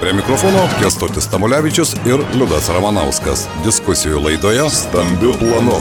Prie 0.00 0.12
mikrofono 0.12 0.68
Kestutis 0.82 1.26
Tamulevičius 1.26 1.96
ir 2.06 2.22
Liudas 2.38 2.68
Ramanauskas. 2.70 3.48
Diskusijų 3.66 4.22
laidoje 4.22 4.68
Stambių 4.70 5.34
planų. 5.40 5.80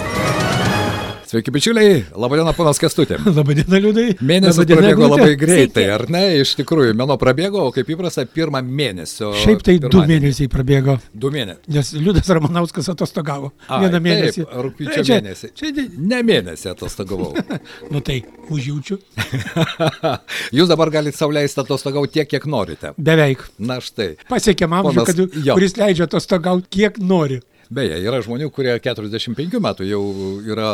Sveiki, 1.28 1.52
bičiuliai. 1.52 2.06
Labadiena, 2.16 2.54
ponas 2.56 2.78
Kestutė. 2.79 3.18
Labadiena, 3.38 3.81
liūdai. 3.84 4.06
Mėnesis 4.24 4.63
prabėgo 4.63 5.10
labai 5.12 5.34
greitai, 5.40 5.84
ar 5.92 6.06
ne? 6.13 6.22
Iš 6.40 6.54
tikrųjų, 6.62 6.94
mėno 6.96 7.18
prabėgo, 7.20 7.65
o 7.68 7.74
kaip 7.76 7.90
įprasta, 7.92 8.24
pirmą 8.31 8.62
mėnesio. 8.63 9.34
Šiaip 9.42 9.65
tai 9.68 9.76
du 9.83 10.05
mėnesiai 10.08 10.47
prabėgo. 10.51 10.96
Du 11.12 11.28
mėnesiai. 11.33 11.74
Nes 11.76 11.92
Liudas 12.00 12.32
Ramanauskas 12.32 12.87
atostogavo. 12.94 13.51
A, 13.68 13.82
Vieną 13.83 14.00
mėnesį. 14.05 14.46
Taip, 14.46 14.54
rūpiučio 14.69 15.04
čia, 15.04 15.18
mėnesį. 15.18 15.51
Čia, 15.60 15.74
ne 16.13 16.22
mėnesį 16.30 16.72
atostogavau. 16.72 17.34
nu 17.91 18.04
tai, 18.08 18.22
užjaučiu. 18.48 19.02
Jūs 20.62 20.72
dabar 20.72 20.94
galite 20.96 21.20
sauliaisti 21.20 21.59
atostogauti 21.66 22.22
tiek, 22.22 22.32
kiek 22.38 22.48
norite. 22.48 22.96
Beveik. 22.96 23.44
Na 23.59 23.82
štai. 23.84 24.14
Pasiekėm 24.32 24.80
amžių, 24.80 25.08
kad, 25.12 25.22
kuris 25.52 25.76
leidžia 25.76 26.08
atostogauti 26.08 26.72
kiek 26.80 27.04
nori. 27.04 27.44
Beje, 27.73 27.98
yra 27.99 28.21
žmonių, 28.23 28.48
kurie 28.53 28.76
45 28.80 29.59
metų 29.63 29.88
jau 29.88 30.02
yra 30.48 30.70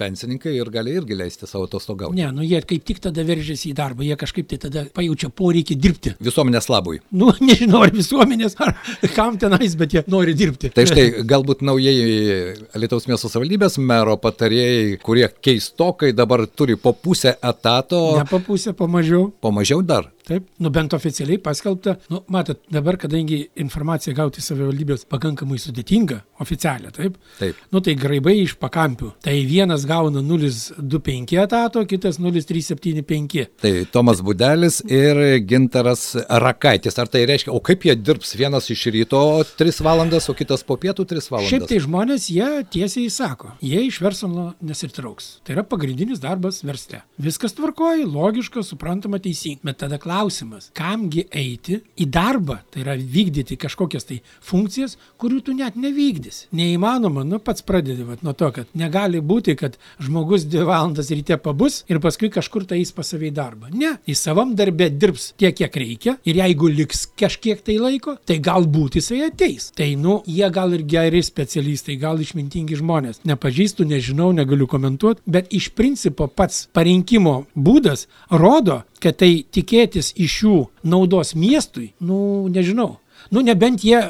pensininkai 0.00 0.54
ir 0.56 0.70
gali 0.72 0.94
irgi 0.96 1.18
leisti 1.18 1.48
savo 1.48 1.66
atostogauti. 1.68 2.16
Ne, 2.16 2.30
nu 2.32 2.46
jie 2.46 2.60
kaip 2.64 2.86
tik 2.88 3.02
tada 3.04 3.24
veržiasi 3.26 3.72
į 3.72 3.76
darbą, 3.76 4.06
jie 4.06 4.16
kažkaip 4.20 4.48
tai 4.48 4.60
tada 4.62 4.86
pajaučia 4.96 5.28
poreikį 5.34 5.76
dirbti. 5.80 6.14
Visuomenės 6.24 6.70
labui. 6.72 7.00
Nu, 7.12 7.32
nežinau, 7.48 7.82
ar 7.84 7.92
visuomenės, 7.94 8.56
ar 8.64 8.74
kam 9.16 9.38
tenais, 9.40 9.76
bet 9.80 9.98
jie 9.98 10.04
nori 10.10 10.36
dirbti. 10.38 10.72
Tai 10.74 10.86
štai, 10.88 11.06
galbūt 11.28 11.64
naujieji 11.66 12.64
Lietuvos 12.80 13.08
miesto 13.10 13.28
savivaldybės 13.28 13.78
mero 13.82 14.16
patarėjai, 14.20 14.98
kurie 15.04 15.28
keistokai 15.28 16.14
dabar 16.16 16.46
turi 16.48 16.78
po 16.80 16.94
pusę 16.96 17.36
etato. 17.42 18.04
Ne 18.20 18.28
po 18.30 18.40
pusę, 18.44 18.72
po 18.76 18.88
mažiau. 18.90 19.28
Po 19.44 19.52
mažiau 19.54 19.84
dar. 19.84 20.13
Taip, 20.24 20.46
nu 20.56 20.70
bent 20.72 20.94
oficialiai 20.96 21.36
paskelbta. 21.36 21.98
Nu, 22.08 22.22
matot, 22.32 22.62
dabar, 22.72 22.96
kadangi 22.96 23.42
informaciją 23.60 24.14
gauti 24.16 24.40
savivaldybės 24.40 25.02
pakankamai 25.12 25.58
sudėtinga, 25.60 26.22
oficialią, 26.40 26.92
taip? 26.96 27.18
Taip. 27.36 27.58
Nu 27.68 27.82
tai 27.84 27.92
graibai 28.00 28.38
iš 28.40 28.54
pakampių. 28.56 29.10
Tai 29.24 29.34
vienas 29.44 29.84
gauna 29.84 30.22
025 30.24 31.36
etato, 31.42 31.82
kitas 31.90 32.16
0375. 32.22 33.44
Tai 33.60 33.72
Tomas 33.92 34.22
Budelis 34.24 34.80
ir 34.88 35.20
Gintaras 35.44 36.06
Rakaitis. 36.46 36.96
Ar 36.96 37.12
tai 37.12 37.26
reiškia, 37.28 37.52
o 37.52 37.60
kaip 37.60 37.84
jie 37.84 37.92
dirbs? 38.00 38.32
Vienas 38.40 38.70
iš 38.72 38.86
ryto 38.96 39.20
3 39.60 39.84
valandas, 39.84 40.30
o 40.32 40.36
kitas 40.40 40.64
po 40.64 40.78
pietų 40.80 41.04
3 41.12 41.28
valandas? 41.34 41.52
Šiaip 41.52 41.68
tai 41.68 41.82
žmonės, 41.84 42.30
jie 42.32 42.48
tiesiai 42.72 43.12
sako, 43.12 43.52
jie 43.60 43.84
iš 43.90 44.00
verslo 44.00 44.54
nesitrauks. 44.64 45.42
Tai 45.44 45.58
yra 45.58 45.68
pagrindinis 45.68 46.24
darbas 46.24 46.64
versle. 46.64 47.04
Viskas 47.20 47.52
tvarkoja, 47.60 48.08
logiška, 48.08 48.64
suprantama, 48.64 49.20
teisinga. 49.20 49.60
Bet 49.68 49.82
tada 49.84 50.00
klausimas 50.00 50.13
klausimas, 50.14 50.68
kamgi 50.76 51.24
eiti 51.34 51.80
į 51.98 52.06
darbą, 52.12 52.60
tai 52.70 52.84
yra 52.84 52.94
vykdyti 52.94 53.56
kažkokias 53.58 54.06
tai 54.06 54.20
funkcijas, 54.44 54.96
kurių 55.18 55.40
tu 55.46 55.54
net 55.56 55.74
nevykdys. 55.80 56.44
Neįmanoma, 56.54 57.24
nu 57.26 57.40
pats 57.42 57.64
pradedi 57.66 58.06
vat, 58.06 58.22
nuo 58.22 58.34
to, 58.38 58.50
kad 58.54 58.70
negali 58.78 59.18
būti, 59.24 59.56
kad 59.58 59.74
žmogus 60.02 60.46
dvi 60.46 60.62
valandas 60.68 61.10
ryte 61.10 61.38
pabus 61.42 61.82
ir 61.90 61.98
paskui 62.04 62.30
kažkur 62.30 62.66
tai 62.68 62.78
eis 62.82 62.94
pas 62.94 63.10
savai 63.10 63.32
darbą. 63.34 63.72
Ne, 63.74 63.96
į 64.06 64.14
savam 64.18 64.54
darbę 64.54 64.88
dirbs 64.92 65.32
tiek, 65.40 65.56
kiek 65.58 65.80
reikia 65.82 66.16
ir 66.22 66.38
jeigu 66.38 66.70
liks 66.70 67.06
kažkiek 67.18 67.64
tai 67.66 67.80
laiko, 67.82 68.16
tai 68.26 68.38
galbūt 68.44 69.00
jisai 69.00 69.24
ateis. 69.26 69.72
Tai, 69.74 69.90
nu, 69.98 70.20
jie 70.30 70.46
gal 70.54 70.78
ir 70.78 70.86
geri 70.86 71.24
specialistai, 71.26 71.98
gal 71.98 72.22
išmintingi 72.22 72.78
žmonės. 72.78 73.24
Nepažįstu, 73.26 73.88
nežinau, 73.90 74.30
negaliu 74.36 74.70
komentuoti, 74.70 75.24
bet 75.26 75.50
iš 75.54 75.72
principo 75.74 76.30
pats 76.30 76.68
parinkimo 76.74 77.40
būdas 77.58 78.06
rodo, 78.30 78.84
kad 79.04 79.18
tai 79.20 79.44
tikėtis 79.52 80.12
iš 80.16 80.38
jų 80.44 80.58
naudos 80.88 81.34
miestui, 81.36 81.92
nu, 82.00 82.48
nežinau. 82.52 82.94
Nu, 83.32 83.42
nebent 83.44 83.84
jie, 83.84 84.00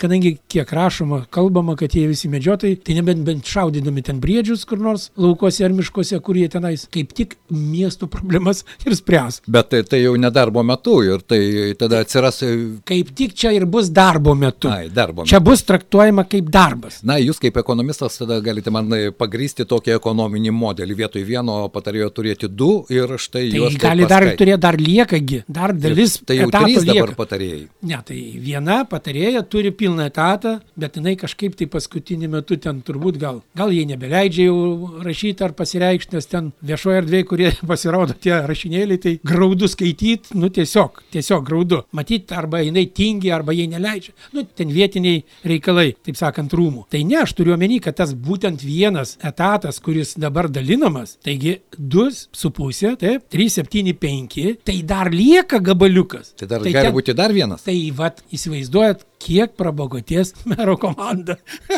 kadangi 0.00 0.36
kiek 0.48 0.72
rašoma, 0.72 1.24
kalbama, 1.34 1.76
kad 1.78 1.94
jie 1.94 2.06
visi 2.08 2.30
medžiotojai, 2.32 2.78
tai 2.84 2.96
nebent 2.98 3.24
bent 3.26 3.48
šaudydami 3.48 4.04
ten 4.06 4.20
briedžius 4.22 4.64
kur 4.68 4.80
nors 4.82 5.08
laukose 5.18 5.64
ar 5.66 5.74
miškuose, 5.76 6.20
kur 6.24 6.38
jie 6.38 6.48
tenais 6.52 6.86
kaip 6.92 7.12
tik 7.16 7.36
miestų 7.52 8.08
problemas 8.12 8.64
ir 8.86 8.96
spręs. 8.98 9.42
Bet 9.48 9.72
tai, 9.72 9.82
tai 9.88 10.02
jau 10.02 10.14
nedarbo 10.20 10.64
metu 10.66 10.98
ir 11.06 11.24
tai 11.26 11.40
tada 11.80 12.02
atsiras. 12.04 12.42
E, 12.46 12.52
kaip 12.88 13.12
tik 13.18 13.34
čia 13.38 13.52
ir 13.56 13.66
bus 13.68 13.90
darbo 13.94 14.34
metu. 14.38 14.70
Ai, 14.72 14.88
darbo 14.92 15.22
metu. 15.24 15.32
Čia 15.32 15.42
bus 15.44 15.64
traktuojama 15.68 16.26
kaip 16.30 16.52
darbas. 16.52 17.00
Na, 17.06 17.18
jūs 17.22 17.40
kaip 17.42 17.58
ekonomistas 17.60 18.20
tada 18.20 18.40
galite 18.44 18.72
man 18.74 18.92
e, 18.96 19.10
pagrysti 19.14 19.66
tokį 19.68 19.96
ekonominį 19.96 20.54
modelį. 20.54 20.98
Vietoj 21.02 21.26
vieno 21.26 21.60
patarėjo 21.72 22.10
turėti 22.14 22.50
du 22.50 22.72
ir 22.92 23.16
štai 23.18 23.48
tai 23.50 23.58
juos. 23.58 23.78
Gali 23.80 24.06
dar 24.08 24.26
turėti, 24.38 24.60
dar 24.62 24.78
liekagi, 24.80 25.42
dar 25.46 25.74
dalis. 25.76 26.18
Ir 26.20 26.28
tai 26.28 26.38
jau 26.40 26.50
trys 26.54 26.86
dabar 26.88 27.14
patarėjai. 27.18 27.62
Ne, 27.88 28.00
tai 28.06 28.18
viena 28.42 28.82
patarėja 28.88 29.42
turi 29.46 29.72
pilną 29.74 30.08
etatą, 30.08 30.58
bet 30.78 30.98
jinai 30.98 31.14
kažkaip 31.18 31.56
tai 31.58 31.68
paskutiniu 31.70 32.30
metu 32.32 32.58
ten 32.60 32.80
turbūt 32.86 33.18
gal, 33.20 33.42
gal 33.58 33.72
jie 33.74 33.84
nebeleidžia 33.88 34.48
jau 34.48 35.00
rašyti 35.04 35.44
ar 35.46 35.54
pasireikšti, 35.58 36.16
nes 36.16 36.30
ten 36.30 36.50
viešoje 36.66 37.02
erdvėje, 37.02 37.28
kurie 37.28 37.52
pasirodo 37.70 38.16
tie 38.18 38.40
rašinėliai, 38.48 39.00
tai 39.02 39.14
graudu 39.26 39.68
skaityti, 39.70 40.36
nu 40.38 40.50
tiesiog, 40.54 41.02
tiesiog 41.14 41.46
graudu. 41.48 41.82
Matyti, 41.96 42.34
arba 42.36 42.62
jinai 42.64 42.86
tingi, 42.94 43.32
arba 43.34 43.54
jie 43.56 43.68
neleidžia. 43.70 44.14
Nu, 44.36 44.44
ten 44.44 44.72
vietiniai 44.74 45.22
reikalai, 45.48 45.90
taip 46.06 46.18
sakant, 46.20 46.52
rūmų. 46.54 46.86
Tai 46.92 47.02
ne, 47.08 47.20
aš 47.22 47.34
turiu 47.38 47.54
omeny, 47.56 47.80
kad 47.84 47.98
tas 47.98 48.14
būtent 48.14 48.62
vienas 48.66 49.16
etatas, 49.24 49.80
kuris 49.84 50.14
dabar 50.20 50.48
dalinamas, 50.52 51.16
taigi 51.24 51.58
2,5, 51.78 52.94
taip, 53.00 53.26
3,75, 53.32 54.58
tai 54.66 54.78
dar 54.86 55.12
lieka 55.14 55.60
gabaliukas. 55.64 56.34
Tai 56.38 56.48
dar 56.50 56.64
tai 56.64 56.74
gali 56.74 56.88
ten, 56.88 56.96
būti 56.96 57.14
dar 57.18 57.34
vienas. 57.34 57.64
Tai 57.66 57.76
vad, 57.98 58.22
įsivaizduojat, 58.32 59.04
kiek 59.18 59.54
prabogoties 59.58 60.34
mero 60.52 60.76
komanda. 60.80 61.36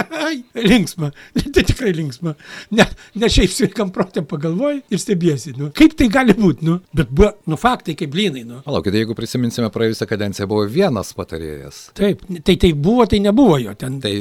linksma, 0.71 1.11
tai 1.55 1.65
tikrai 1.65 1.93
linksma. 1.97 2.35
Ne, 2.77 2.87
ne 3.19 3.31
šiaip 3.33 3.53
sveikam 3.55 3.91
protėm 3.95 4.27
pagalvoji 4.31 4.83
ir 4.93 5.03
stebiesi, 5.03 5.55
nu, 5.59 5.71
kaip 5.77 5.97
tai 5.99 6.11
gali 6.13 6.35
būti, 6.37 6.67
nu, 6.69 6.79
bet 6.97 7.11
buvo, 7.11 7.33
nu, 7.51 7.59
faktai 7.61 7.97
kaip 7.99 8.13
blynai, 8.13 8.45
nu. 8.47 8.61
Palaukit, 8.67 8.95
jeigu 9.01 9.17
prisiminsime 9.19 9.71
praėjusią 9.73 10.09
kadenciją, 10.11 10.49
buvo 10.51 10.67
vienas 10.71 11.13
patarėjas. 11.17 11.83
Taip, 11.99 12.23
tai 12.47 12.57
tai 12.61 12.73
buvo, 12.77 13.07
tai 13.11 13.23
nebuvo 13.25 13.59
jo 13.63 13.75
ten. 13.79 13.99
Tai 14.03 14.13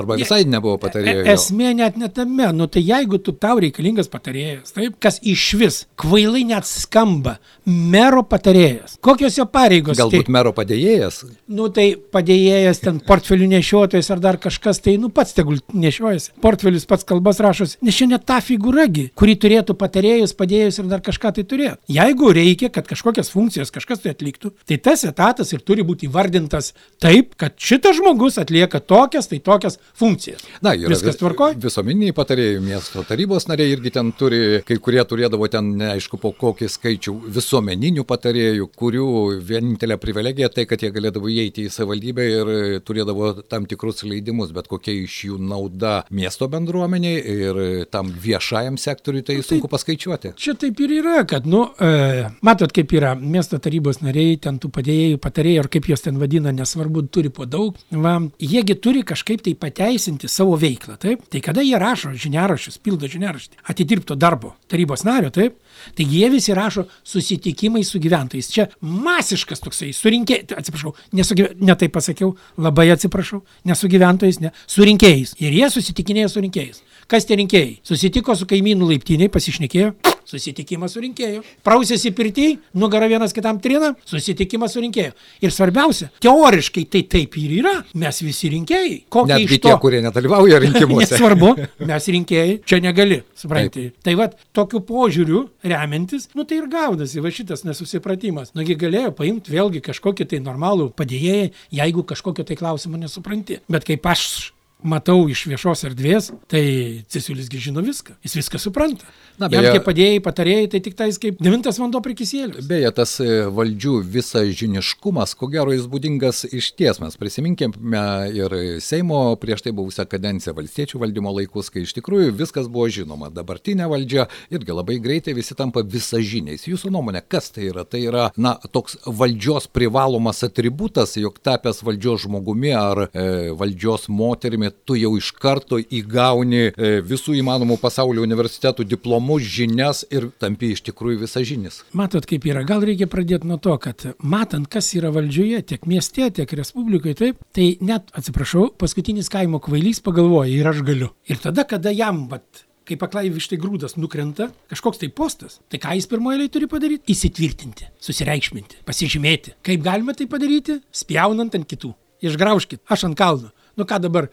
arba 0.00 0.18
visai 0.20 0.42
ne, 0.44 0.56
nebuvo 0.56 0.76
patarėjo. 0.82 1.24
E, 1.24 1.36
esmė 1.36 1.72
net 1.78 1.98
netame, 2.00 2.50
nu, 2.56 2.68
tai 2.72 2.82
jeigu 2.86 3.20
tu 3.22 3.34
tau 3.36 3.60
reikalingas 3.62 4.10
patarėjas, 4.12 4.74
taip, 4.76 4.98
kas 5.02 5.20
iš 5.24 5.46
vis 5.60 5.80
kvailai 6.00 6.44
net 6.50 6.68
skamba, 6.68 7.38
mero 7.66 8.24
patarėjas. 8.26 8.98
Kokios 9.04 9.38
jo 9.38 9.46
pareigos? 9.50 9.98
Galbūt 9.98 10.28
tai, 10.28 10.36
mero 10.36 10.52
padėjėjas? 10.56 11.22
Nu, 11.52 11.70
tai 11.74 11.92
padėjėjas 11.96 12.55
ten 12.82 13.00
portfelių 13.04 13.48
nešiotojas 13.54 14.10
ar 14.14 14.22
dar 14.22 14.38
kažkas, 14.42 14.80
tai 14.84 14.96
nu 15.00 15.10
pats 15.14 15.36
tegul 15.36 15.60
nešiojasi. 15.72 16.34
Portfelius 16.44 16.86
pats 16.88 17.06
kalbas 17.08 17.40
rašosi, 17.42 17.78
nes 17.86 17.96
čia 17.96 18.08
ne 18.10 18.18
ta 18.18 18.38
figūragi, 18.44 19.08
kuri 19.18 19.36
turėtų 19.40 19.76
patarėjus, 19.78 20.34
padėjus 20.38 20.80
ir 20.82 20.90
dar 20.90 21.04
kažką 21.04 21.34
tai 21.36 21.46
turėti. 21.48 21.78
Jeigu 21.96 22.32
reikia, 22.36 22.70
kad 22.72 22.88
kažkokias 22.88 23.30
funkcijas 23.32 23.72
kažkas 23.74 24.04
tai 24.04 24.14
atliktų, 24.14 24.52
tai 24.68 24.78
tas 24.82 25.04
etatas 25.08 25.52
ir 25.54 25.62
turi 25.66 25.84
būti 25.86 26.08
įvardintas 26.10 26.72
taip, 27.02 27.34
kad 27.40 27.56
šitas 27.60 27.98
žmogus 28.00 28.38
atlieka 28.42 28.80
tokias, 28.80 29.28
tai 29.30 29.40
tokias 29.44 29.78
funkcijas. 29.98 30.44
Na, 30.64 30.74
yra 30.76 30.92
viskas 30.94 31.18
tvarkoja. 31.20 31.58
Visuomeniniai 31.62 32.14
patarėjai, 32.16 32.60
miesto 32.64 33.04
tarybos 33.06 33.48
nariai 33.50 33.74
irgi 33.74 33.92
ten 33.96 34.12
turi, 34.16 34.60
kai 34.66 34.78
kurie 34.82 35.02
turėdavo 35.08 35.48
ten 35.52 35.74
neaišku 35.80 36.20
po 36.22 36.32
kokį 36.36 36.68
skaičių 36.72 37.14
visuomeninių 37.36 38.06
patarėjų, 38.08 38.68
kurių 38.78 39.08
vienintelė 39.46 39.98
privilegija 40.00 40.50
tai, 40.52 40.66
kad 40.68 40.82
jie 40.82 40.92
galėdavo 40.94 41.30
įeiti 41.32 41.66
į 41.66 41.72
savivaldybę 41.74 42.26
ir 42.32 42.45
turėdavo 42.86 43.32
tam 43.50 43.66
tikrus 43.68 44.04
leidimus, 44.06 44.52
bet 44.56 44.68
kokia 44.70 44.94
iš 45.04 45.18
jų 45.28 45.40
nauda 45.42 46.00
miesto 46.14 46.48
bendruomeniai 46.52 47.20
ir 47.36 47.60
tam 47.92 48.10
viešajam 48.10 48.78
sektoriui, 48.80 49.24
tai, 49.26 49.38
tai 49.40 49.46
sunku 49.48 49.70
paskaičiuoti. 49.72 50.34
Čia 50.40 50.56
taip 50.60 50.80
ir 50.84 50.96
yra, 51.00 51.20
kad, 51.28 51.46
nu, 51.50 51.64
e, 51.80 52.26
matot, 52.46 52.72
kaip 52.74 52.92
yra 52.96 53.14
miesto 53.18 53.60
tarybos 53.62 54.00
nariai, 54.04 54.38
ten 54.42 54.60
tų 54.62 54.70
padėjėjų, 54.76 55.20
patarėjų, 55.22 55.64
ar 55.64 55.70
kaip 55.72 55.90
juos 55.90 56.04
ten 56.04 56.20
vadina, 56.20 56.54
nesvarbu, 56.54 57.06
turi 57.12 57.32
po 57.34 57.48
daug, 57.50 57.78
va, 57.92 58.16
jiegi 58.42 58.78
turi 58.82 59.04
kažkaip 59.06 59.44
tai 59.46 59.56
pateisinti 59.58 60.30
savo 60.30 60.56
veiklą, 60.60 60.98
taip? 61.02 61.26
Tai 61.32 61.42
kada 61.44 61.64
jie 61.64 61.78
rašo 61.80 62.14
žiniaraščius, 62.16 62.80
pildo 62.84 63.10
žiniaraštį, 63.10 63.62
atidirbto 63.72 64.18
darbo 64.18 64.54
tarybos 64.70 65.06
nario, 65.06 65.32
taip? 65.34 65.58
Taigi 65.96 66.22
jie 66.22 66.30
visi 66.32 66.54
rašo 66.56 66.86
susitikimai 67.04 67.84
su 67.84 68.00
gyventojais. 68.02 68.48
Čia 68.52 68.68
masiškas 68.80 69.62
toksai, 69.64 69.92
surinkė, 69.96 70.42
atsiprašau, 70.56 70.94
nesugyve, 71.16 71.52
ne 71.60 71.76
taip 71.78 71.94
pasakiau, 71.96 72.34
labai 72.58 72.90
atsiprašau, 72.94 73.42
ne 73.64 73.78
su 73.78 73.90
gyventojais, 73.92 74.40
ne, 74.42 74.52
su 74.66 74.86
rinkėjais. 74.86 75.36
Ir 75.42 75.56
jie 75.56 75.70
susitikinėja 75.72 76.32
su 76.32 76.44
rinkėjais. 76.44 76.82
Kas 77.06 77.26
tie 77.26 77.38
rinkėjai? 77.38 77.76
Susitiko 77.86 78.34
su 78.34 78.48
kaimynų 78.50 78.88
laiptiniai, 78.90 79.30
pasišnekėjo, 79.30 79.92
susitikimas 80.26 80.96
su 80.96 81.02
rinkėju. 81.04 81.42
Prausėsi 81.66 82.10
pirtį, 82.16 82.46
nugara 82.78 83.06
vienas 83.10 83.34
kitam 83.34 83.60
trina, 83.62 83.92
susitikimas 84.08 84.74
su 84.74 84.82
rinkėju. 84.82 85.14
Ir 85.46 85.54
svarbiausia, 85.54 86.08
teoriškai 86.22 86.82
tai 86.90 87.04
taip 87.10 87.36
ir 87.38 87.56
yra, 87.60 87.74
mes 88.02 88.18
visi 88.24 88.50
rinkėjai. 88.52 88.96
Kokie 89.12 89.38
iš 89.44 89.54
to, 89.54 89.68
tie, 89.68 89.76
kurie 89.82 90.02
nedalyvauja 90.04 90.58
rinkimuose. 90.64 91.14
Nesvarbu, 91.14 91.52
mes 91.86 92.10
rinkėjai, 92.16 92.58
čia 92.66 92.80
negali, 92.82 93.20
suprantate. 93.38 93.92
Tai 94.06 94.16
vad, 94.18 94.34
tokiu 94.56 94.82
požiūriu 94.86 95.44
remiantis, 95.66 96.28
nu 96.34 96.46
tai 96.48 96.60
ir 96.62 96.66
gaudasi 96.72 97.22
va 97.22 97.32
šitas 97.34 97.62
nesusipratimas. 97.68 98.50
Nugi 98.58 98.74
galėjo 98.78 99.14
paimti 99.16 99.54
vėlgi 99.54 99.84
kažkokį 99.86 100.28
tai 100.34 100.42
normalų 100.42 100.90
padėjėją, 100.98 101.52
jeigu 101.78 102.06
kažkokio 102.26 102.44
tai 102.44 102.56
klausimo 102.56 102.96
nesupranti. 102.96 103.60
Bet 103.70 103.84
kaip 103.86 104.06
aš 104.06 104.52
matau 104.84 105.24
iš 105.30 105.46
viešos 105.50 105.84
erdvės, 105.88 106.30
tai 106.50 107.04
Cesiulisgi 107.08 107.58
žino 107.68 107.82
viską, 107.84 108.18
jis 108.24 108.36
viską 108.38 108.60
supranta. 108.60 109.06
Na, 109.38 109.48
Jam 109.52 109.62
beje- 109.66 109.72
tie 109.76 109.80
padėjai, 109.84 110.20
patarėjai, 110.24 110.68
tai 110.72 110.80
tik 110.80 110.94
tais 110.96 111.18
kaip 111.20 111.36
devintas 111.44 111.76
vanduo 111.78 112.00
prie 112.00 112.14
kisėlius. 112.16 112.64
Beje, 112.68 112.88
tas 112.96 113.18
e, 113.20 113.26
valdžių 113.52 113.98
visažiniškumas, 114.14 115.34
ko 115.36 115.48
gero 115.52 115.74
jis 115.74 115.86
būdingas 115.90 116.44
iš 116.48 116.70
ties. 116.78 117.00
Mes 117.02 117.16
prisiminkime 117.20 118.02
ir 118.32 118.54
Seimo 118.80 119.36
prieš 119.40 119.66
tai 119.66 119.72
buvusią 119.76 120.06
kadenciją 120.08 120.54
valstiečių 120.56 121.00
valdymo 121.02 121.32
laikus, 121.36 121.68
kai 121.72 121.84
iš 121.84 121.92
tikrųjų 121.98 122.32
viskas 122.38 122.68
buvo 122.72 122.88
žinoma. 122.92 123.28
Dabartinė 123.34 123.88
valdžia 123.90 124.26
irgi 124.50 124.72
labai 124.76 124.98
greitai 125.02 125.34
visi 125.36 125.56
tampa 125.58 125.82
visažiniais. 125.84 126.64
Jūsų 126.68 126.92
nuomonė, 126.94 127.22
kas 127.28 127.50
tai 127.52 127.68
yra? 127.70 127.84
Tai 127.84 128.00
yra, 128.00 128.30
na, 128.36 128.54
toks 128.72 128.96
valdžios 129.06 129.68
privalomas 129.68 130.42
atributas, 130.46 131.16
jog 131.20 131.36
tapęs 131.44 131.82
valdžios 131.86 132.24
žmogumi 132.26 132.72
ar 132.76 133.06
e, 133.12 133.26
valdžios 133.56 134.08
moterimi, 134.08 134.65
tu 134.70 134.96
jau 134.98 135.12
iš 135.18 135.32
karto 135.40 135.78
įgauni 135.80 136.62
e, 136.68 136.90
visų 137.06 137.36
įmanomų 137.40 137.78
pasaulio 137.82 138.24
universitetų 138.26 138.86
diplomus, 138.88 139.46
žinias 139.56 140.04
ir 140.10 140.28
tampi 140.42 140.72
iš 140.74 140.84
tikrųjų 140.90 141.22
visažinis. 141.24 141.82
Matot, 141.96 142.26
kaip 142.28 142.46
yra. 142.48 142.64
Gal 142.68 142.84
reikia 142.86 143.08
pradėti 143.10 143.48
nuo 143.48 143.60
to, 143.62 143.76
kad 143.82 144.08
matant, 144.20 144.68
kas 144.72 144.92
yra 144.98 145.12
valdžioje, 145.14 145.62
tiek 145.72 145.88
mieste, 145.90 146.30
tiek 146.38 146.56
respublikoje, 146.60 147.18
taip, 147.22 147.42
tai 147.56 147.72
net, 147.84 148.12
atsiprašau, 148.16 148.70
paskutinis 148.80 149.32
kaimo 149.32 149.62
kvailys 149.62 150.02
pagalvoja 150.04 150.52
ir 150.54 150.72
aš 150.72 150.84
galiu. 150.86 151.12
Ir 151.30 151.42
tada, 151.42 151.66
kada 151.68 151.92
jam, 151.94 152.26
vat, 152.30 152.66
kai 152.86 152.96
paklai 153.00 153.26
vištai 153.34 153.58
grūdas 153.60 153.96
nukrenta, 153.98 154.50
kažkoks 154.70 155.02
tai 155.02 155.10
postas, 155.10 155.58
tai 155.72 155.80
ką 155.82 155.96
jis 155.98 156.08
pirmoje 156.10 156.38
eilėje 156.38 156.54
turi 156.54 156.70
padaryti? 156.70 157.12
Įsitvirtinti, 157.14 157.90
susireikšminti, 158.02 158.82
pasižymėti. 158.86 159.56
Kaip 159.66 159.84
galime 159.84 160.14
tai 160.16 160.28
padaryti? 160.30 160.80
Spjaunant 160.94 161.56
ant 161.58 161.68
kitų. 161.68 161.92
Išgraužkit, 162.24 162.80
aš 162.88 163.08
ant 163.10 163.18
kalno. 163.18 163.50
Nu 163.76 163.84
ką 163.84 163.98
dabar 164.00 164.24
e, 164.24 164.30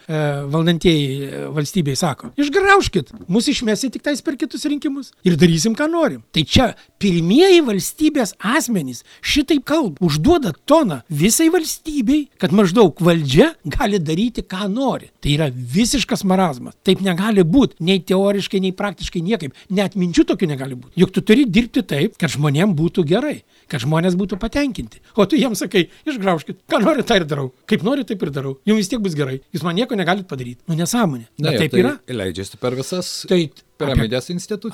valdantieji 0.47 1.23
e, 1.23 1.39
valstybei 1.51 1.95
sako? 1.99 2.29
Išgraužkit, 2.39 3.11
mus 3.27 3.49
išmesi 3.51 3.89
tik 3.91 4.03
tais 4.05 4.21
per 4.23 4.37
kitus 4.39 4.63
rinkimus 4.71 5.11
ir 5.27 5.35
darysim, 5.39 5.75
ką 5.75 5.89
norim. 5.91 6.21
Tai 6.31 6.45
čia 6.47 6.69
pirmieji 7.03 7.59
valstybės 7.67 8.37
asmenys 8.39 9.03
šitaip 9.19 9.65
kalba, 9.67 9.99
užduoda 9.99 10.53
toną 10.63 11.01
visai 11.11 11.49
valstybei, 11.51 12.29
kad 12.39 12.55
maždaug 12.55 13.03
valdžia 13.03 13.49
gali 13.67 13.99
daryti, 13.99 14.45
ką 14.47 14.69
nori. 14.71 15.11
Tai 15.19 15.35
yra 15.35 15.49
visiškas 15.51 16.23
marazmas. 16.23 16.79
Taip 16.87 17.03
negali 17.03 17.43
būti, 17.43 17.81
nei 17.83 17.99
teoriškai, 17.99 18.63
nei 18.63 18.71
praktiškai 18.71 19.25
niekaip. 19.27 19.59
Net 19.75 19.99
minčių 19.99 20.23
tokių 20.31 20.53
negali 20.55 20.79
būti. 20.79 20.95
Juk 21.03 21.11
tu 21.11 21.19
turi 21.19 21.43
dirbti 21.43 21.83
taip, 21.83 22.15
kad 22.15 22.31
žmonėms 22.31 22.79
būtų 22.79 23.03
gerai, 23.11 23.41
kad 23.73 23.81
žmonės 23.81 24.17
būtų 24.19 24.37
patenkinti. 24.41 25.01
O 25.17 25.25
tu 25.25 25.39
jiems 25.39 25.63
sakai, 25.65 25.87
išgraužkit, 26.05 26.61
ką 26.69 26.81
nori, 26.83 27.05
tai 27.07 27.19
ir 27.21 27.27
darau. 27.29 27.49
Kaip 27.69 27.85
nori, 27.85 28.05
taip 28.05 28.21
ir 28.21 28.33
darau. 28.35 28.55
Jums 28.69 28.83
vis 28.83 28.91
tiek 28.91 29.01
bus 29.01 29.17
gerai. 29.17 29.39
Jūs 29.55 29.65
man 29.65 29.77
nieko 29.79 29.97
negalit 29.97 30.29
padaryti. 30.29 30.61
Nu 30.69 30.77
nesąmonė. 30.77 31.25
Na, 31.41 31.49
Bet 31.49 31.57
ir 31.57 31.63
taip 31.65 31.73
tai 31.73 31.81
yra. 31.81 31.93
Leidžiasi 32.21 32.61
per 32.61 32.77
visas 32.77 33.13
Tai 33.29 33.39
piramidės 33.79 34.29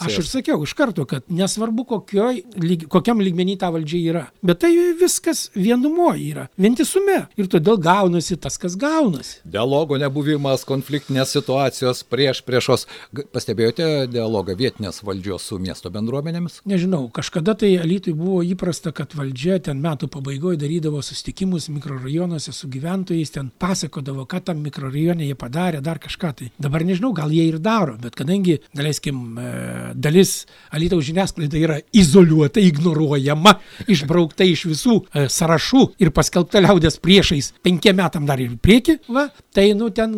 Aš 0.10 0.20
ir 0.22 0.28
sakiau 0.28 0.64
iš 0.66 0.74
karto, 0.78 1.06
kad 1.10 1.26
nesvarbu, 1.32 1.86
kokioj, 1.90 2.42
lyg, 2.62 2.86
kokiam 2.92 3.22
lygmenį 3.24 3.58
ta 3.62 3.72
valdžia 3.74 4.00
yra, 4.12 4.24
bet 4.46 4.62
tai 4.64 4.72
viskas 5.00 5.48
vienumoje 5.56 6.26
yra, 6.32 6.46
vientisume. 6.60 7.22
Ir 7.40 7.50
todėl 7.52 7.80
gaunasi 7.82 8.38
tas, 8.42 8.58
kas 8.62 8.76
gaunasi. 8.80 9.40
Dialogo 9.48 9.98
nebuvimas, 10.00 10.66
konfliktinės 10.68 11.34
situacijos 11.36 12.04
prieš 12.10 12.44
priešos. 12.48 12.86
Pastebėjote 13.34 14.10
dialogą 14.12 14.56
vietinės 14.60 15.02
valdžios 15.06 15.48
su 15.50 15.60
miesto 15.62 15.92
bendruomenėmis? 15.94 16.62
Nežinau, 16.70 17.08
kažkada 17.14 17.56
tai 17.60 17.74
Alitui 17.80 18.14
buvo 18.18 18.42
įprasta, 18.46 18.94
kad 18.96 19.16
valdžia 19.18 19.60
ten 19.70 19.82
metų 19.84 20.10
pabaigoje 20.14 20.60
darydavo 20.62 21.02
susitikimus 21.06 21.70
mikrorajonuose 21.74 22.54
su 22.56 22.70
gyventojais, 22.72 23.34
ten 23.36 23.52
pasakodavo, 23.62 24.28
ką 24.30 24.44
tam 24.50 24.64
mikrorajone 24.66 25.28
jie 25.28 25.38
padarė, 25.40 25.82
dar 25.86 26.02
kažką 26.02 26.34
tai. 26.40 26.52
Dabar 26.62 26.86
nežinau, 26.88 27.14
gal 27.16 27.34
jie 27.34 27.48
ir 27.50 27.60
daro, 27.64 27.98
bet 28.02 28.18
kadangi, 28.20 28.60
daleiskim, 28.76 28.89
e, 28.90 29.54
dalis 29.96 30.34
Alitaus 30.76 31.06
žiniasklaida 31.08 31.62
yra 31.62 31.80
izoliuota, 31.96 32.62
ignoruojama, 32.64 33.56
išbraukta 33.88 34.48
iš 34.50 34.66
visų 34.72 35.00
e, 35.00 35.28
sąrašų 35.32 35.86
ir 36.02 36.14
paskelbta 36.16 36.64
liaudės 36.66 37.00
priešais 37.04 37.54
penkiem 37.64 38.00
metam 38.02 38.28
dar 38.30 38.42
ir 38.42 38.56
į 38.56 38.62
priekį, 38.62 39.00
va, 39.14 39.30
tai 39.54 39.72
nu 39.78 39.92
ten 39.96 40.16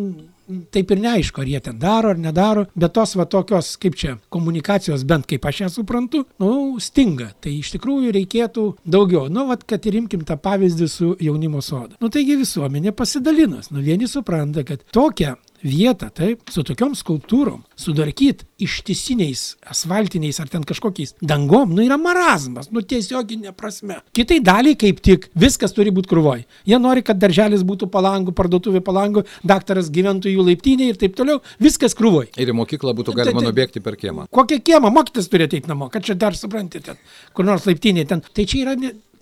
taip 0.72 0.90
ir 0.92 1.00
neaišku, 1.02 1.42
ar 1.42 1.48
jie 1.48 1.60
ten 1.64 1.78
daro 1.80 2.10
ar 2.12 2.18
nedaro, 2.18 2.64
bet 2.74 2.94
tos 2.96 3.14
va 3.18 3.26
tokios, 3.30 3.74
kaip 3.80 3.96
čia, 3.98 4.16
komunikacijos, 4.32 5.04
bent 5.08 5.26
kaip 5.30 5.46
aš 5.48 5.62
ją 5.64 5.70
suprantu, 5.76 6.24
nu, 6.42 6.80
stinga. 6.82 7.30
Tai 7.42 7.54
iš 7.54 7.72
tikrųjų 7.76 8.12
reikėtų 8.16 8.66
daugiau. 8.84 9.28
Nu, 9.32 9.46
vad, 9.50 9.64
kad 9.68 9.86
ir 9.88 10.00
imkim 10.02 10.26
tą 10.28 10.36
pavyzdį 10.42 10.90
su 10.90 11.12
jaunimo 11.22 11.62
sodu. 11.64 11.96
Nu, 12.02 12.10
taigi 12.12 12.36
visuomenė 12.40 12.94
pasidalinas. 12.96 13.70
Nu, 13.72 13.84
vieni 13.84 14.10
supranta, 14.10 14.66
kad 14.66 14.84
tokia 14.92 15.36
vietą, 15.62 16.08
taip, 16.10 16.40
su 16.50 16.62
tokiom 16.66 16.94
skulptūrom, 16.98 17.62
sudarkyt 17.78 18.44
ištisiniais 18.62 19.42
asfaltiniais 19.70 20.38
ar 20.42 20.48
ten 20.50 20.64
kažkokiais 20.66 21.14
dangom, 21.22 21.72
nu 21.74 21.84
yra 21.84 21.96
marazmas, 22.00 22.68
nu 22.74 22.82
tiesioginė 22.82 23.52
prasme. 23.56 24.00
Kitai 24.16 24.40
daliai 24.44 24.76
kaip 24.78 25.00
tik 25.04 25.28
viskas 25.38 25.74
turi 25.76 25.92
būti 25.94 26.10
krūvoj. 26.10 26.44
Jie 26.68 26.78
nori, 26.82 27.04
kad 27.06 27.20
darželis 27.22 27.62
būtų 27.66 27.88
palangų, 27.94 28.34
parduotuvė 28.38 28.82
palangų, 28.84 29.24
daktaras 29.46 29.90
gyventų 29.94 30.32
jų 30.34 30.46
laiptinėje 30.50 30.94
ir 30.94 31.00
taip 31.04 31.16
toliau, 31.18 31.40
viskas 31.62 31.94
krūvoj. 31.98 32.32
Ir 32.36 32.52
į 32.52 32.58
mokyklą 32.58 32.94
būtų 32.98 33.14
Tai- 33.14 33.20
galima 33.22 33.40
tai- 33.40 33.48
nubėgti 33.50 33.82
per 33.82 33.96
kiemą. 33.96 34.26
Kokią 34.30 34.60
kiemą 34.62 34.90
mokytis 34.92 35.28
turi 35.28 35.44
ateiti 35.48 35.68
namo, 35.68 35.88
kad 35.90 36.02
čia 36.04 36.14
dar 36.14 36.32
suprantate, 36.38 36.96
kur 37.34 37.44
nors 37.44 37.64
laiptinėje 37.66 38.08
ten. 38.08 38.22
Tai 38.32 38.44
čia 38.44 38.62
yra, 38.66 38.76